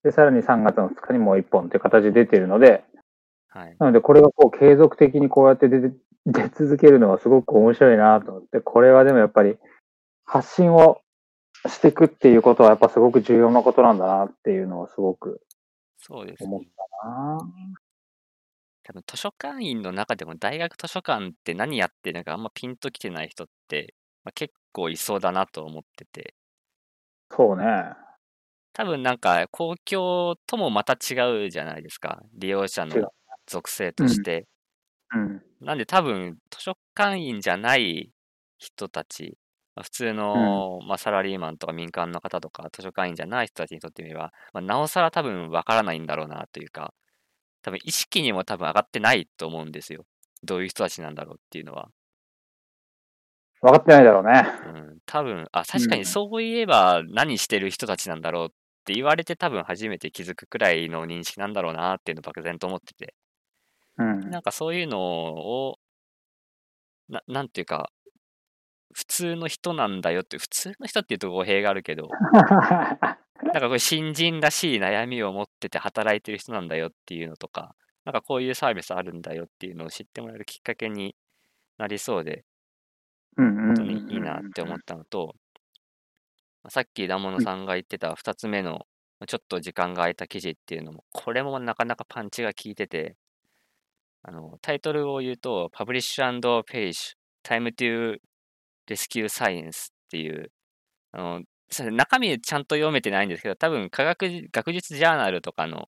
[0.04, 2.84] で、さらに3月の2日にもう1本っていう形で出てるので、
[3.50, 3.76] はい。
[3.78, 9.60] なのでこれがこう継続的にこうやって出て出続けるのはすごく面白いなと思って、これはでもやっぱり
[10.26, 11.02] 発信を
[11.68, 15.42] していくっていうことはやっぱすごく重要なことなんだなっていうのをすごく
[16.06, 16.68] そうです思っね。
[16.76, 17.40] たな。
[18.84, 23.94] 多分図書館員の中でも大学図書館って何やってるのかあんまピンときてない人って、
[24.24, 26.36] まあ、結構いそうだなと思ってて、
[27.30, 27.66] そうね。
[28.74, 32.24] 多分なんか公共ともまた違うじゃないですか。
[32.34, 33.14] 利用者の
[33.48, 34.48] 属性として。
[35.14, 35.44] うん。
[35.62, 38.12] なんで多分図書館員じゃない
[38.58, 39.43] 人たち、まあ
[39.82, 46.94] 普通の、まあ、サラリーマンとか民間の方とか図書館員じゃない人たちにとってみれば、まあ、なおさら多分わからないんだろうなというか、
[47.64, 50.06] 多分意識にも多分上がってないと思うんですよ。
[50.44, 51.90] どういう人たちなんだろうっていうのは。
[53.62, 54.46] 分かってないだろうね。
[54.76, 58.50] うん、多分、あ、確かうんにそういえば何してる人たちなんだろうっ
[58.86, 63.16] て言われて多分初めて気づくくらいの認識なんだろうなっていうのを漠然と思ってて。
[63.98, 64.30] うん。
[64.30, 65.80] なんかそういうのを、
[67.08, 67.90] ななんていうか、
[68.94, 72.10] 普通の人なんだよって、普通の人っていうと語弊があるけど、
[73.44, 77.76] なんかこれ新人らしい悩みを持ってて働いてる人なんだよっていうのとか、
[78.06, 81.16] なんかこういうサービスあるんだよっていうのを知ってもらえるきっかけに
[81.78, 82.46] なりそうで、
[83.36, 85.36] 本当にいいなって思ったのと、
[86.64, 88.72] まあさっきダモノさんが言ってた2つ目の、
[89.20, 93.16] まあちょっと時間が空いた記事っていうのも、これもなかなかパンチが効いてて、
[94.22, 98.18] あのタイトルを言うと、Publish and Page Time to
[98.88, 100.52] Rescue Science っていう、
[101.12, 101.42] あの
[101.92, 105.88] 中身ちゃんと読めてないんですけど、多分科学じ学術ジャーナルとかの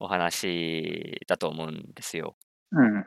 [0.00, 2.36] お話だと思うんですよ。
[2.72, 3.06] うん。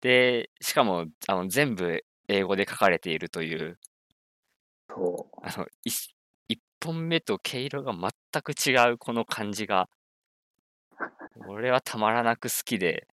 [0.00, 3.78] で、しかもあの全部英語で書かれているという、
[4.88, 5.90] そあの、い
[6.48, 9.88] 一本目と毛色が全く違うこの感じが、
[11.48, 13.08] 俺はたまらなく好きで、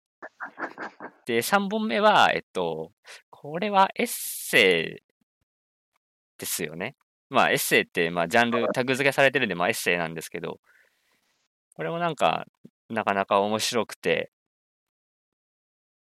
[1.26, 2.92] で、三本目は、えっと、
[3.30, 5.11] これはエッセイ
[6.42, 6.96] ですよね。
[7.30, 10.58] まあ、エッセイって、まあ、ジャンル、タグ付けされてるんで、まあ、エッセイなんですけど、
[11.74, 12.46] これもなんか、
[12.90, 14.32] なかなか面白くて、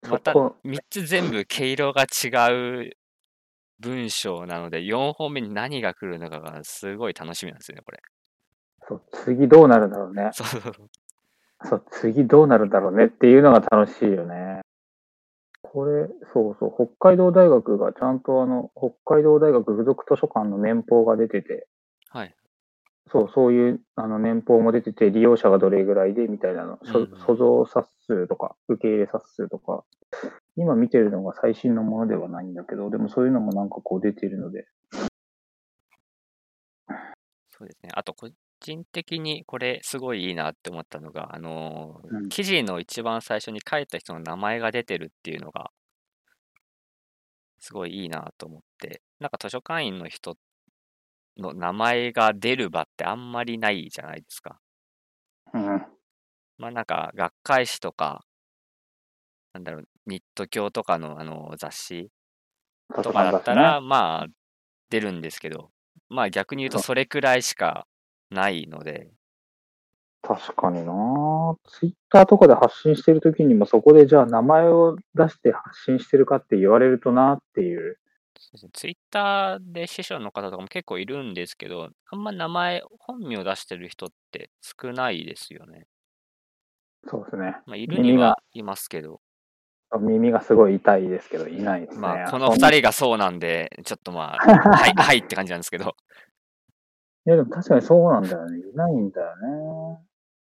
[0.03, 0.09] う。
[0.09, 2.91] またそこ、3つ全部毛色が違う
[3.79, 7.99] 文章なので、4本目に何が来るのかがすごい楽しみなんですよね、これ。
[8.87, 10.29] そう次どうなるんだろうね。
[10.33, 10.73] そうそうそう。
[11.67, 14.61] そう、次どうなるんだろうねっていうのが楽しいよね。
[15.71, 21.67] これ、そうそう、北海道大学がちゃんとあの、北海道大学附属図書館の年報が出てて、
[22.09, 22.33] はい。
[23.11, 29.83] そう、そういうあの年報も出てて、利用者がどれぐらいでみたいなの、そうん塑造冊数とか、受け入れ冊数とか、
[30.55, 34.67] 今見てるのが最新のものではないんだけど、でもそういうのもなんかこう出てるので、
[37.49, 37.89] そうですね。
[37.93, 38.29] あと、個
[38.59, 45.71] 人的にこれすごいいいなって思ったのが、あのーうん記事の一番最初に書いた人の名前が出てるっていうのが、
[47.59, 50.37] すごいいいなと思って、なんか図書館員の人
[51.37, 54.59] の名前が出る場ってあんまりないじゃないですか。
[55.53, 55.63] うん、
[56.57, 58.25] まあなんか学会誌とか、
[59.53, 62.11] なんだろう、ニット教とかのあの雑誌
[63.03, 63.37] とかだ。
[63.37, 64.27] ったら、まあ
[64.89, 65.71] 出るんですけど、
[66.09, 67.87] まあ逆に言うとそれくらいしか
[68.29, 69.09] ないので、
[70.21, 77.97] 確かになツイッターとかで発信してるときにもそこでじゃあ名前を出して発信してるかって言われるとなっていう。
[78.73, 85.87] ツイッターで師匠の方とかも結構いるんですけど、あんま名前、本名出してる人って少ないですよね。
[87.07, 87.57] そうですね。
[87.65, 89.21] まあ、いるにはいますけど、
[89.99, 91.99] 耳がすごい痛いですけど、いないですね。
[91.99, 95.95] まあこのそんな二人がそうなんで、ちょっとまあ、はい、はいって感じなんですけど、
[97.27, 98.57] いや、でも確かにそうなんだよね。
[98.57, 99.99] いないんだよね。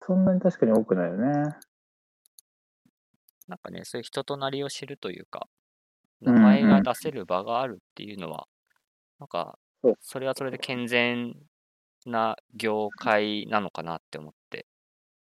[0.02, 1.56] そんなに確かに多くないよね。
[3.50, 5.50] なんかね、そういう人となりを知るというか、
[6.22, 8.48] 名うんうん前が出せる場があるっていうのは、
[9.20, 11.36] なんかそう、それはそれで健全
[12.06, 14.66] な業界なのかなって思って、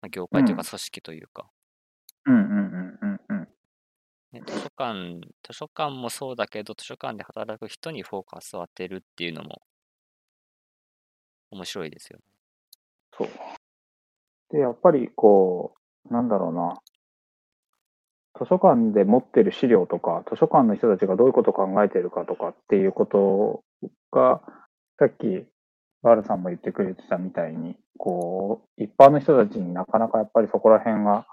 [0.00, 1.50] まあ業界というか組織というか、
[2.26, 3.48] うんうんうんうんうん。
[4.30, 9.62] ね、図書館、図書館もそうだけど、図書館で働く人にフォーカスを当てるっていうのも
[11.51, 12.24] 面白いですよね。
[13.16, 13.28] そう。
[14.51, 15.74] で、やっぱりこ
[16.11, 16.80] う、なんだろうな。
[18.38, 23.64] 図書館で持ってる資料とか、図書館の人たちがどういうことを考えてるかとかっていうこと
[24.12, 24.42] が、
[24.99, 25.44] さっき、
[26.03, 31.26] バールさんも言ってくれてたみたいに、こう、一般の人たちになかなかやっぱりそこら辺が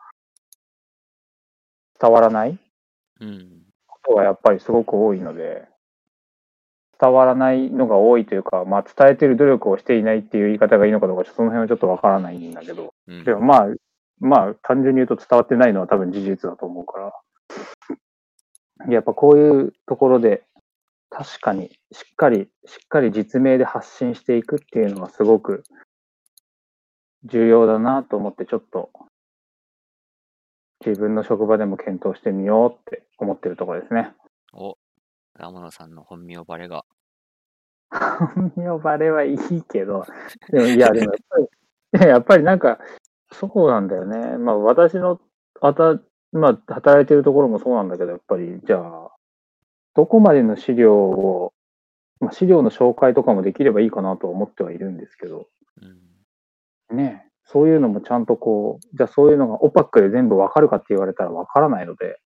[2.01, 2.57] 伝わらない
[3.21, 3.61] うん。
[3.87, 5.67] ことがやっぱりすごく多いので、
[6.99, 13.67] 伝わらないのが多いというか、まあ伝えてる努力をしていないっていう言い方がいいのかどうか、その辺はちょっとわからないんだけど、うん、でもまあ、
[14.19, 17.13] まあ単純に言うと伝わってないのは多分事実だと思うから、
[18.89, 20.43] やっぱこういうところで、
[21.09, 25.63] 確かにしっかり、しっかり実名で発信していくっていうのはすごく
[27.23, 28.89] 重要だなと思って、ちょっと
[30.85, 34.13] 自分の職場でも検討してみようって思ってるところですね。
[34.53, 34.77] お、
[35.37, 36.85] ラモノさんの本名バレが。
[37.91, 40.05] 本名バレはいいけど、
[40.51, 41.47] でもいや、でもやっぱり、い
[42.03, 42.79] ややっぱりなんか、
[43.31, 44.37] そうなんだよね。
[44.37, 45.19] まあ私の、
[45.61, 45.99] あた、
[46.31, 49.11] まあ働いてるところもそうなんだけど、やっぱり、じゃあ、
[49.93, 51.53] どこまでの資料を、
[52.19, 55.47] まあ資料の紹介とかもできればいいかなとは思ってはいるんですけど、
[55.81, 56.97] うん。
[56.97, 62.19] ね、そういうのもちゃんとこう、じゃあそういうのがオパックで全部わかるかって言われたらわからないので、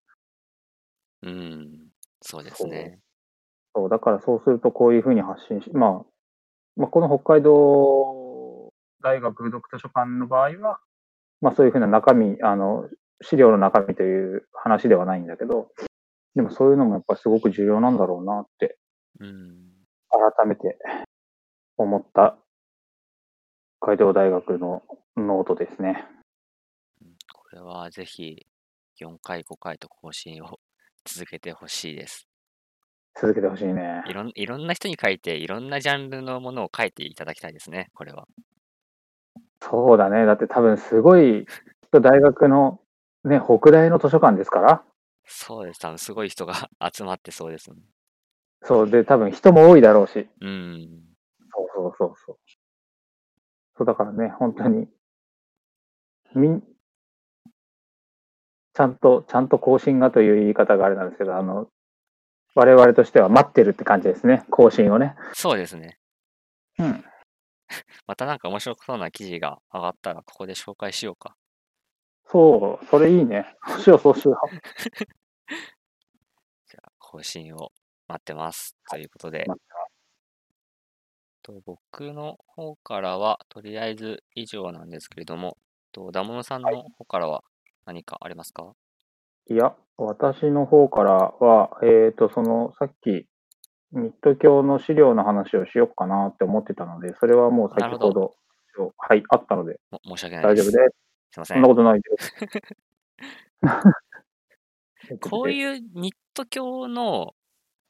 [1.22, 1.89] うん。
[2.22, 3.00] そうですね。
[3.74, 5.90] そう、だからそうするとこういうふうに発信し、まあ、
[6.76, 10.80] まあ、この北海道大学附属図書館の場合は、
[11.40, 12.88] まあそういうふうな中身、あの、
[13.22, 15.68] 資料の中身という話ではないんだけど、
[16.34, 18.78] でもそういうのもやっぱりすごく重要なんだろうなって、
[19.18, 19.70] うん。
[20.10, 20.78] 改めて
[21.76, 22.36] 思った
[23.80, 24.82] 北海道大学の
[25.16, 26.06] ノートですね。
[27.32, 28.46] これはぜひ
[29.00, 30.60] 4回、5回と更新を
[31.04, 32.26] 続けてほしいです。
[33.20, 34.02] 続けてほしいね。
[34.06, 38.26] いろんいろんな人に書いて、いろんなジャンルのものを書いていただきたいですね、これは。
[39.60, 40.26] そうだね。
[40.26, 41.46] だって多分すごい、
[41.92, 42.80] 大学の
[43.24, 44.82] ね、北大の図書館ですから、
[45.26, 45.80] そうです。
[45.80, 46.54] 多分すごい人が
[46.92, 47.76] 集まってそうですね。
[48.62, 51.04] そうで、多分人も多いだろうし、うん。
[51.52, 52.38] そうそうそうそう。
[53.76, 54.88] そうだからね、本当に、
[56.34, 56.62] みん、
[58.80, 61.68] ちゃんと、ちゃんと更新がという言い方があれなんですけど、あの、
[62.54, 65.16] 我々としては待ってるって感じですね、更新をね。
[65.34, 65.98] そうですね。
[66.78, 67.04] うん。
[68.06, 71.36] またなんか面白そうな記事が上がったら、ここで紹介しようか。
[72.24, 73.54] そう、それいいね。
[73.66, 74.48] そうしよう、そうしよう。
[76.66, 77.72] じゃあ、更新を
[78.08, 78.78] 待ってます。
[78.90, 79.44] ということで、
[81.42, 85.58] と僕の方からは、とりあえず以上なんですけれども、
[85.92, 87.44] とダモノさんの方からは
[87.86, 88.72] 何かありますか？
[89.48, 93.26] いや、私の方からは、えっ、と、その、さっき、
[93.92, 98.34] ニット教の資料の話をしようかなって思ってたので、それはもう先ほほど、
[98.96, 100.70] はい、あったので、も申し訳ないです。
[100.70, 100.96] 大丈夫です。
[101.32, 101.68] すいませんそんな。
[101.68, 102.34] ことないです。
[105.20, 107.34] こういうニット教の、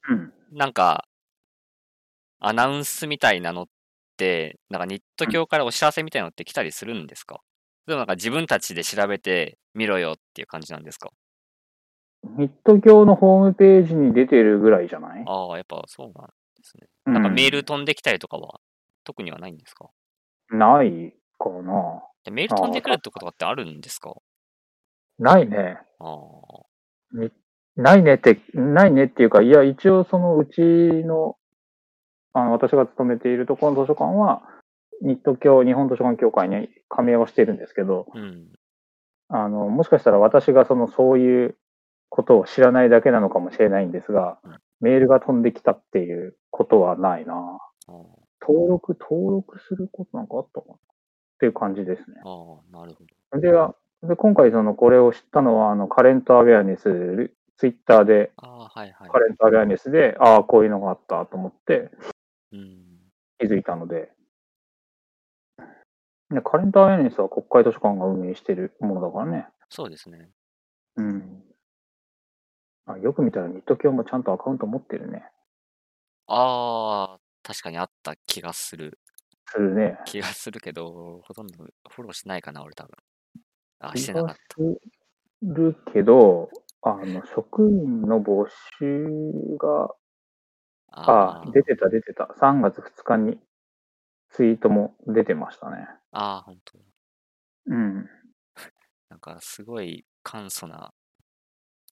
[0.09, 0.33] うん。
[0.53, 1.07] なんか、
[2.39, 3.67] アナウンスみたいなのっ
[4.17, 7.41] て、なんかニット教からお知らせみたいなのって来たりするんですか？
[7.87, 11.11] でもなんか自分たちで調べてみろよっていう感じなんですか？
[12.37, 15.25] ニット教のホームページに出てるぐらいじゃない？
[15.27, 16.87] ああ、やっぱそうなんですね。
[17.07, 18.61] うなんかメール飛んできたりとかは
[19.05, 19.89] 特にはないんですか？
[20.51, 22.03] ないかな。
[22.25, 24.15] でメール飛んでくるってことってあるんですか？
[25.19, 25.79] ないね。
[25.99, 26.61] ああ。
[27.13, 27.31] に
[27.77, 31.37] ないねって、ないねっていうか、いや、一応そのうちの、
[32.35, 34.43] あの、私が勤めているところの図書館は、
[35.01, 38.49] ニット教、日本図書館協会に加盟はしてるんですけど、うん。
[39.29, 41.57] あの、もしかしたら私がその、そういう
[42.09, 47.59] ことを知らないだけなのかもしれないんですがうん、メールが飛んできたっていうことはないな。
[48.41, 50.79] 登録、登録することなんかあったかなっ
[51.39, 52.17] ていう感じですね。
[52.25, 53.41] ああ、なるほど。
[53.41, 59.19] で、あで今回その、これを知ったのは、あの、カレントアウェアネス、ツイッターで、ああ、はいはいカ。
[59.19, 61.91] レントアウェアネスで、ああ、こういうのがあったと思って
[62.53, 62.79] うん。
[63.39, 64.11] 気づいたので、
[66.31, 69.49] でカレントアウェアネスは国会図書館が運営しているものだからね。
[69.69, 70.31] そうですね。
[70.97, 71.43] うん。
[72.87, 75.25] あよく見たらニット教もちゃんとアカウント持ってるね。
[76.27, 78.99] ああ、確かにあった気がする。
[79.47, 79.99] するね。
[80.05, 82.93] 気がするけど、ほとんどフォローしないかな、俺多分。
[83.81, 84.81] あ、してなかっ気がす
[85.43, 86.51] るけど、
[86.83, 88.47] あの、職員の募
[88.79, 89.07] 集
[89.59, 89.89] が、
[90.93, 91.03] た。
[91.03, 92.35] ああー出てた出てた。
[92.39, 93.39] 3月2日に
[94.31, 95.89] ツイートも出てましたね。
[96.13, 96.85] あー、本当だ
[97.67, 98.09] うん。
[99.09, 100.93] なんかすごい簡素な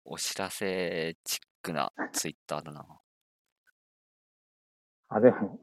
[0.04, 2.86] お知らせチックなツイッターだな。
[5.10, 5.58] あ、でも、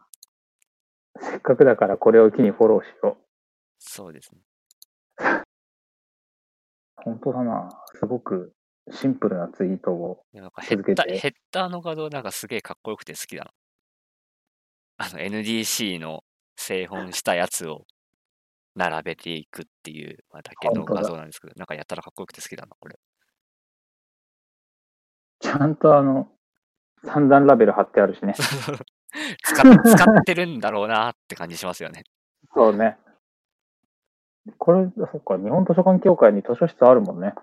[1.20, 3.26] せっかくだからこれを機にフォローしよう。
[3.80, 4.42] そうですね。
[6.98, 7.70] 本当だな。
[7.94, 8.54] すごく
[8.92, 10.26] シンプルなツイートを。
[10.68, 13.54] 続けてヘッダーの画像なんかすげえかっこよくて好きだな。
[14.98, 16.25] あの NDC の
[16.56, 17.86] 製本したやつを
[18.76, 23.00] 並べていくっていうまあだけの画像なんですけど、なんかやったらかっこよくて好きだな、これ。
[25.40, 26.30] ちゃんとあの、
[27.04, 28.34] 三段ラベル貼ってあるしね。
[29.44, 32.04] 使っ使ってるんだろうなって感じしますよね。
[32.54, 32.98] そうね。
[34.58, 37.34] これ、そっか、日本図書館協会に図書室あるもんね。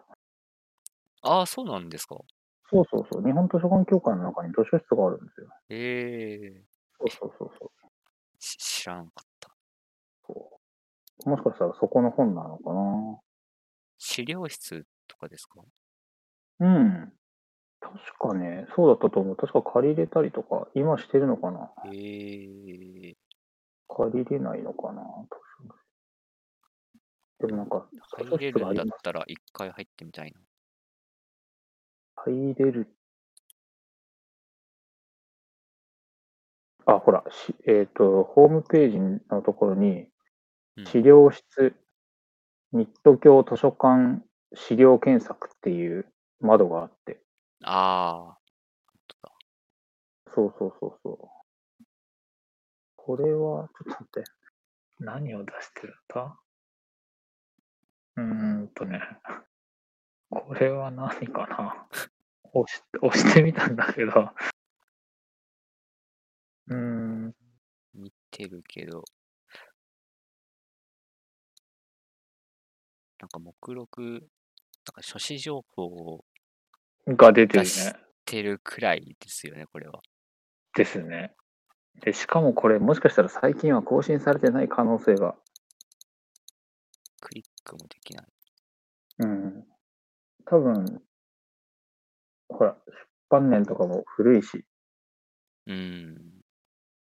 [1.22, 2.16] ああ、そうなんですか。
[2.70, 3.24] そうそうそう。
[3.24, 5.48] 日本図書館協会の中に図書室があるんですよ。
[5.70, 6.64] ええ
[6.98, 7.82] そうそうそうそうし
[8.43, 9.55] 知らんかった。
[10.26, 10.61] そ
[11.26, 11.30] う。
[11.30, 13.20] もしかしたらそこの本なのかな。
[13.99, 15.62] 資料室とかですか？
[16.61, 17.12] うん。
[17.80, 19.36] 確かね、そうだったと思う。
[19.36, 23.16] 確か借りれたりとか、今してるのかなええ
[23.88, 25.03] 借りれないのかな
[27.40, 27.88] でもなんか、
[28.18, 28.86] 入れるんだっ。
[29.03, 30.43] たら一回入ってみたいな。
[32.16, 32.95] 入れる。
[36.87, 38.99] あ、ほら、しえっ、と、ホームページ
[39.30, 40.07] のところに、
[40.76, 41.74] うん資料室、
[42.72, 44.22] ニット教図書館
[44.55, 46.07] 資料検索っていう
[46.41, 47.22] 窓があって、
[47.62, 48.39] ああ。
[50.35, 51.28] そうそうそうそう。
[52.97, 54.24] これは、ちょっと待って。
[55.01, 56.39] 何を出してるんだ？
[58.16, 58.24] うー
[58.64, 59.01] んとね。
[60.30, 61.87] これは何かな？
[62.55, 64.30] 押し押してみたんだけど。
[66.72, 66.78] うー
[67.28, 67.34] ん。
[67.94, 69.04] 見てるけど。
[73.20, 74.20] なんか目録、なん
[74.94, 76.24] か書誌情報を
[77.06, 77.70] が出てるね。
[78.24, 80.00] てるくらいですよね、これは。
[80.74, 81.34] ですね。
[82.00, 85.36] で、しかもこれ、もしかしたら最近は更新されてない可能性が。
[87.20, 88.26] クリックもできない。
[89.18, 89.66] うん。
[90.46, 91.02] 多分、
[92.48, 92.92] ほら、出
[93.28, 94.64] 版年とかも古いし、
[95.66, 96.32] うーん。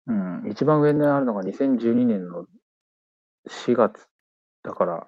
[0.08, 2.46] うん、一番上にあるのが2012年の
[3.46, 4.08] 4月
[4.62, 5.06] だから、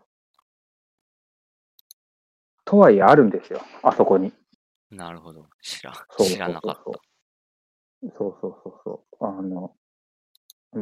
[2.66, 4.32] とはいえあるんですよ、あそこに。
[4.90, 5.46] なるほど。
[5.62, 6.82] 知らん、そう知らなかった。
[6.82, 6.94] そう
[8.18, 9.26] そうそうそうそう。
[9.26, 9.74] あの、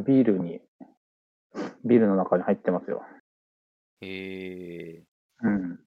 [0.04, 0.60] ビールに、
[1.84, 3.04] ビールの中に入ってますよ。
[4.00, 5.04] へえ。
[5.42, 5.78] うん。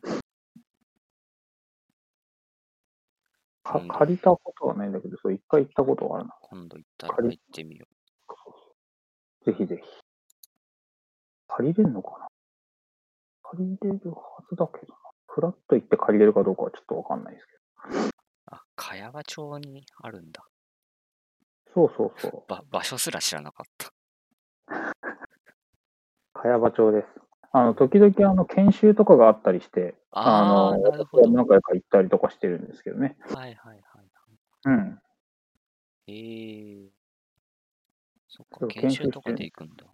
[3.64, 6.36] か借りたことはないんだけど、そう、一回行ったことがあるな。
[6.42, 7.86] 今度行ったら借り入ってみよ
[9.46, 9.84] ぜひぜひ。
[11.48, 12.28] 借りれるのかな？
[13.44, 15.00] 借りれるはずだけどな。
[15.28, 18.12] フラッと行って借りれるかどうかはちょっとわかんないですけう。
[18.48, 20.44] あ、茅場町にあるんだ。
[21.74, 21.74] ど。
[21.74, 22.44] そうそうそう。
[22.48, 23.92] ば場所すら知らなかった。
[26.34, 27.08] 茅場町です。
[27.54, 31.30] あの、時々あの、研修とかがあったりして、ああ、の、なるほど。
[31.30, 33.18] 何回か行ったりとかしてるんですけどね。
[33.36, 34.12] はいはいはい。
[34.66, 35.02] うん。
[36.08, 36.92] ええ
[38.32, 39.86] そっか、研修とかで行くんだ。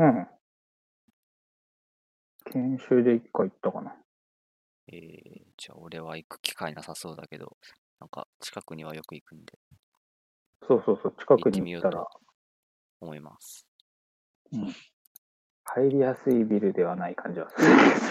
[0.00, 0.26] うん。
[2.52, 3.96] 研修で一回行ったかな。
[4.88, 7.56] ええじゃあ俺は行く機会なさそうだけど、
[8.00, 9.58] なんか近くにはよく行くんで、
[10.66, 12.06] そうそうそう、近くに行ったら、
[13.00, 13.66] 思います。
[15.62, 17.60] 入りやすいビルではない感じはす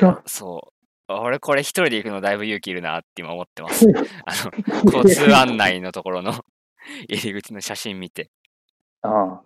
[0.01, 0.21] る。
[0.25, 0.73] そ
[1.09, 1.13] う。
[1.13, 3.85] 俺これ一人で行くのだいぶ勇気いるなって今思ってます。
[4.25, 6.31] あの、交通案内のところの
[7.09, 8.31] 入り口の写真見て。
[9.03, 9.43] ああ。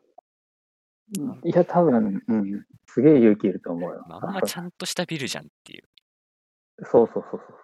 [1.43, 4.05] いや、多分、うん、すげえ勇気いると思うよ。
[4.07, 5.83] まんまちゃんとしたビルじゃんっていう。
[6.83, 7.57] そうそうそうそう。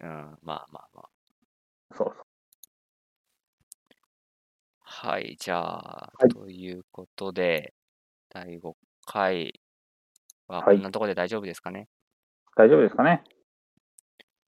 [0.00, 0.08] うん、
[0.42, 1.08] まあまあまあ。
[1.96, 2.24] そうそう。
[4.80, 7.74] はい、じゃあ、はいということで、
[8.30, 9.60] 第5回
[10.48, 11.88] ははいこんなところで大丈夫ですかね？
[12.56, 13.22] 大丈夫ですかね？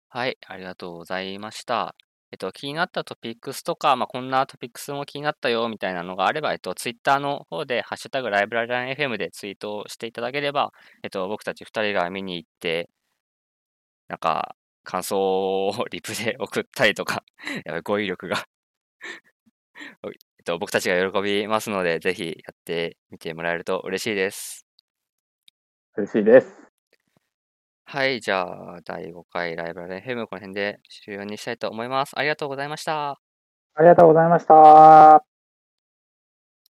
[0.09, 1.95] はい、ありがとうございました。
[2.33, 10.73] えっと、気になったトピックスとか、まあ、こんなトピックスも気になったよみたいなのがあれば、えっと、ツイッターの方で、ハッシュタグライブラリラン FM でツイートをしていただければ、
[11.03, 12.89] えっと、僕たち2人が見に行って、
[14.07, 17.23] なんか、感想をリプで送ったりとか、
[17.65, 18.47] やばい、語彙力が
[20.03, 20.11] えっ
[20.43, 24.65] と、僕たちが喜びますので、ぜひやってみてもらえると嬉しいです。
[25.95, 26.62] 嬉しいです。
[27.85, 32.17] はい、じゃあ、第5回ライブラリ FM、この辺で終了にしたいと思います。
[32.17, 33.19] ありがとうございました。
[33.75, 35.32] ありがとうございました。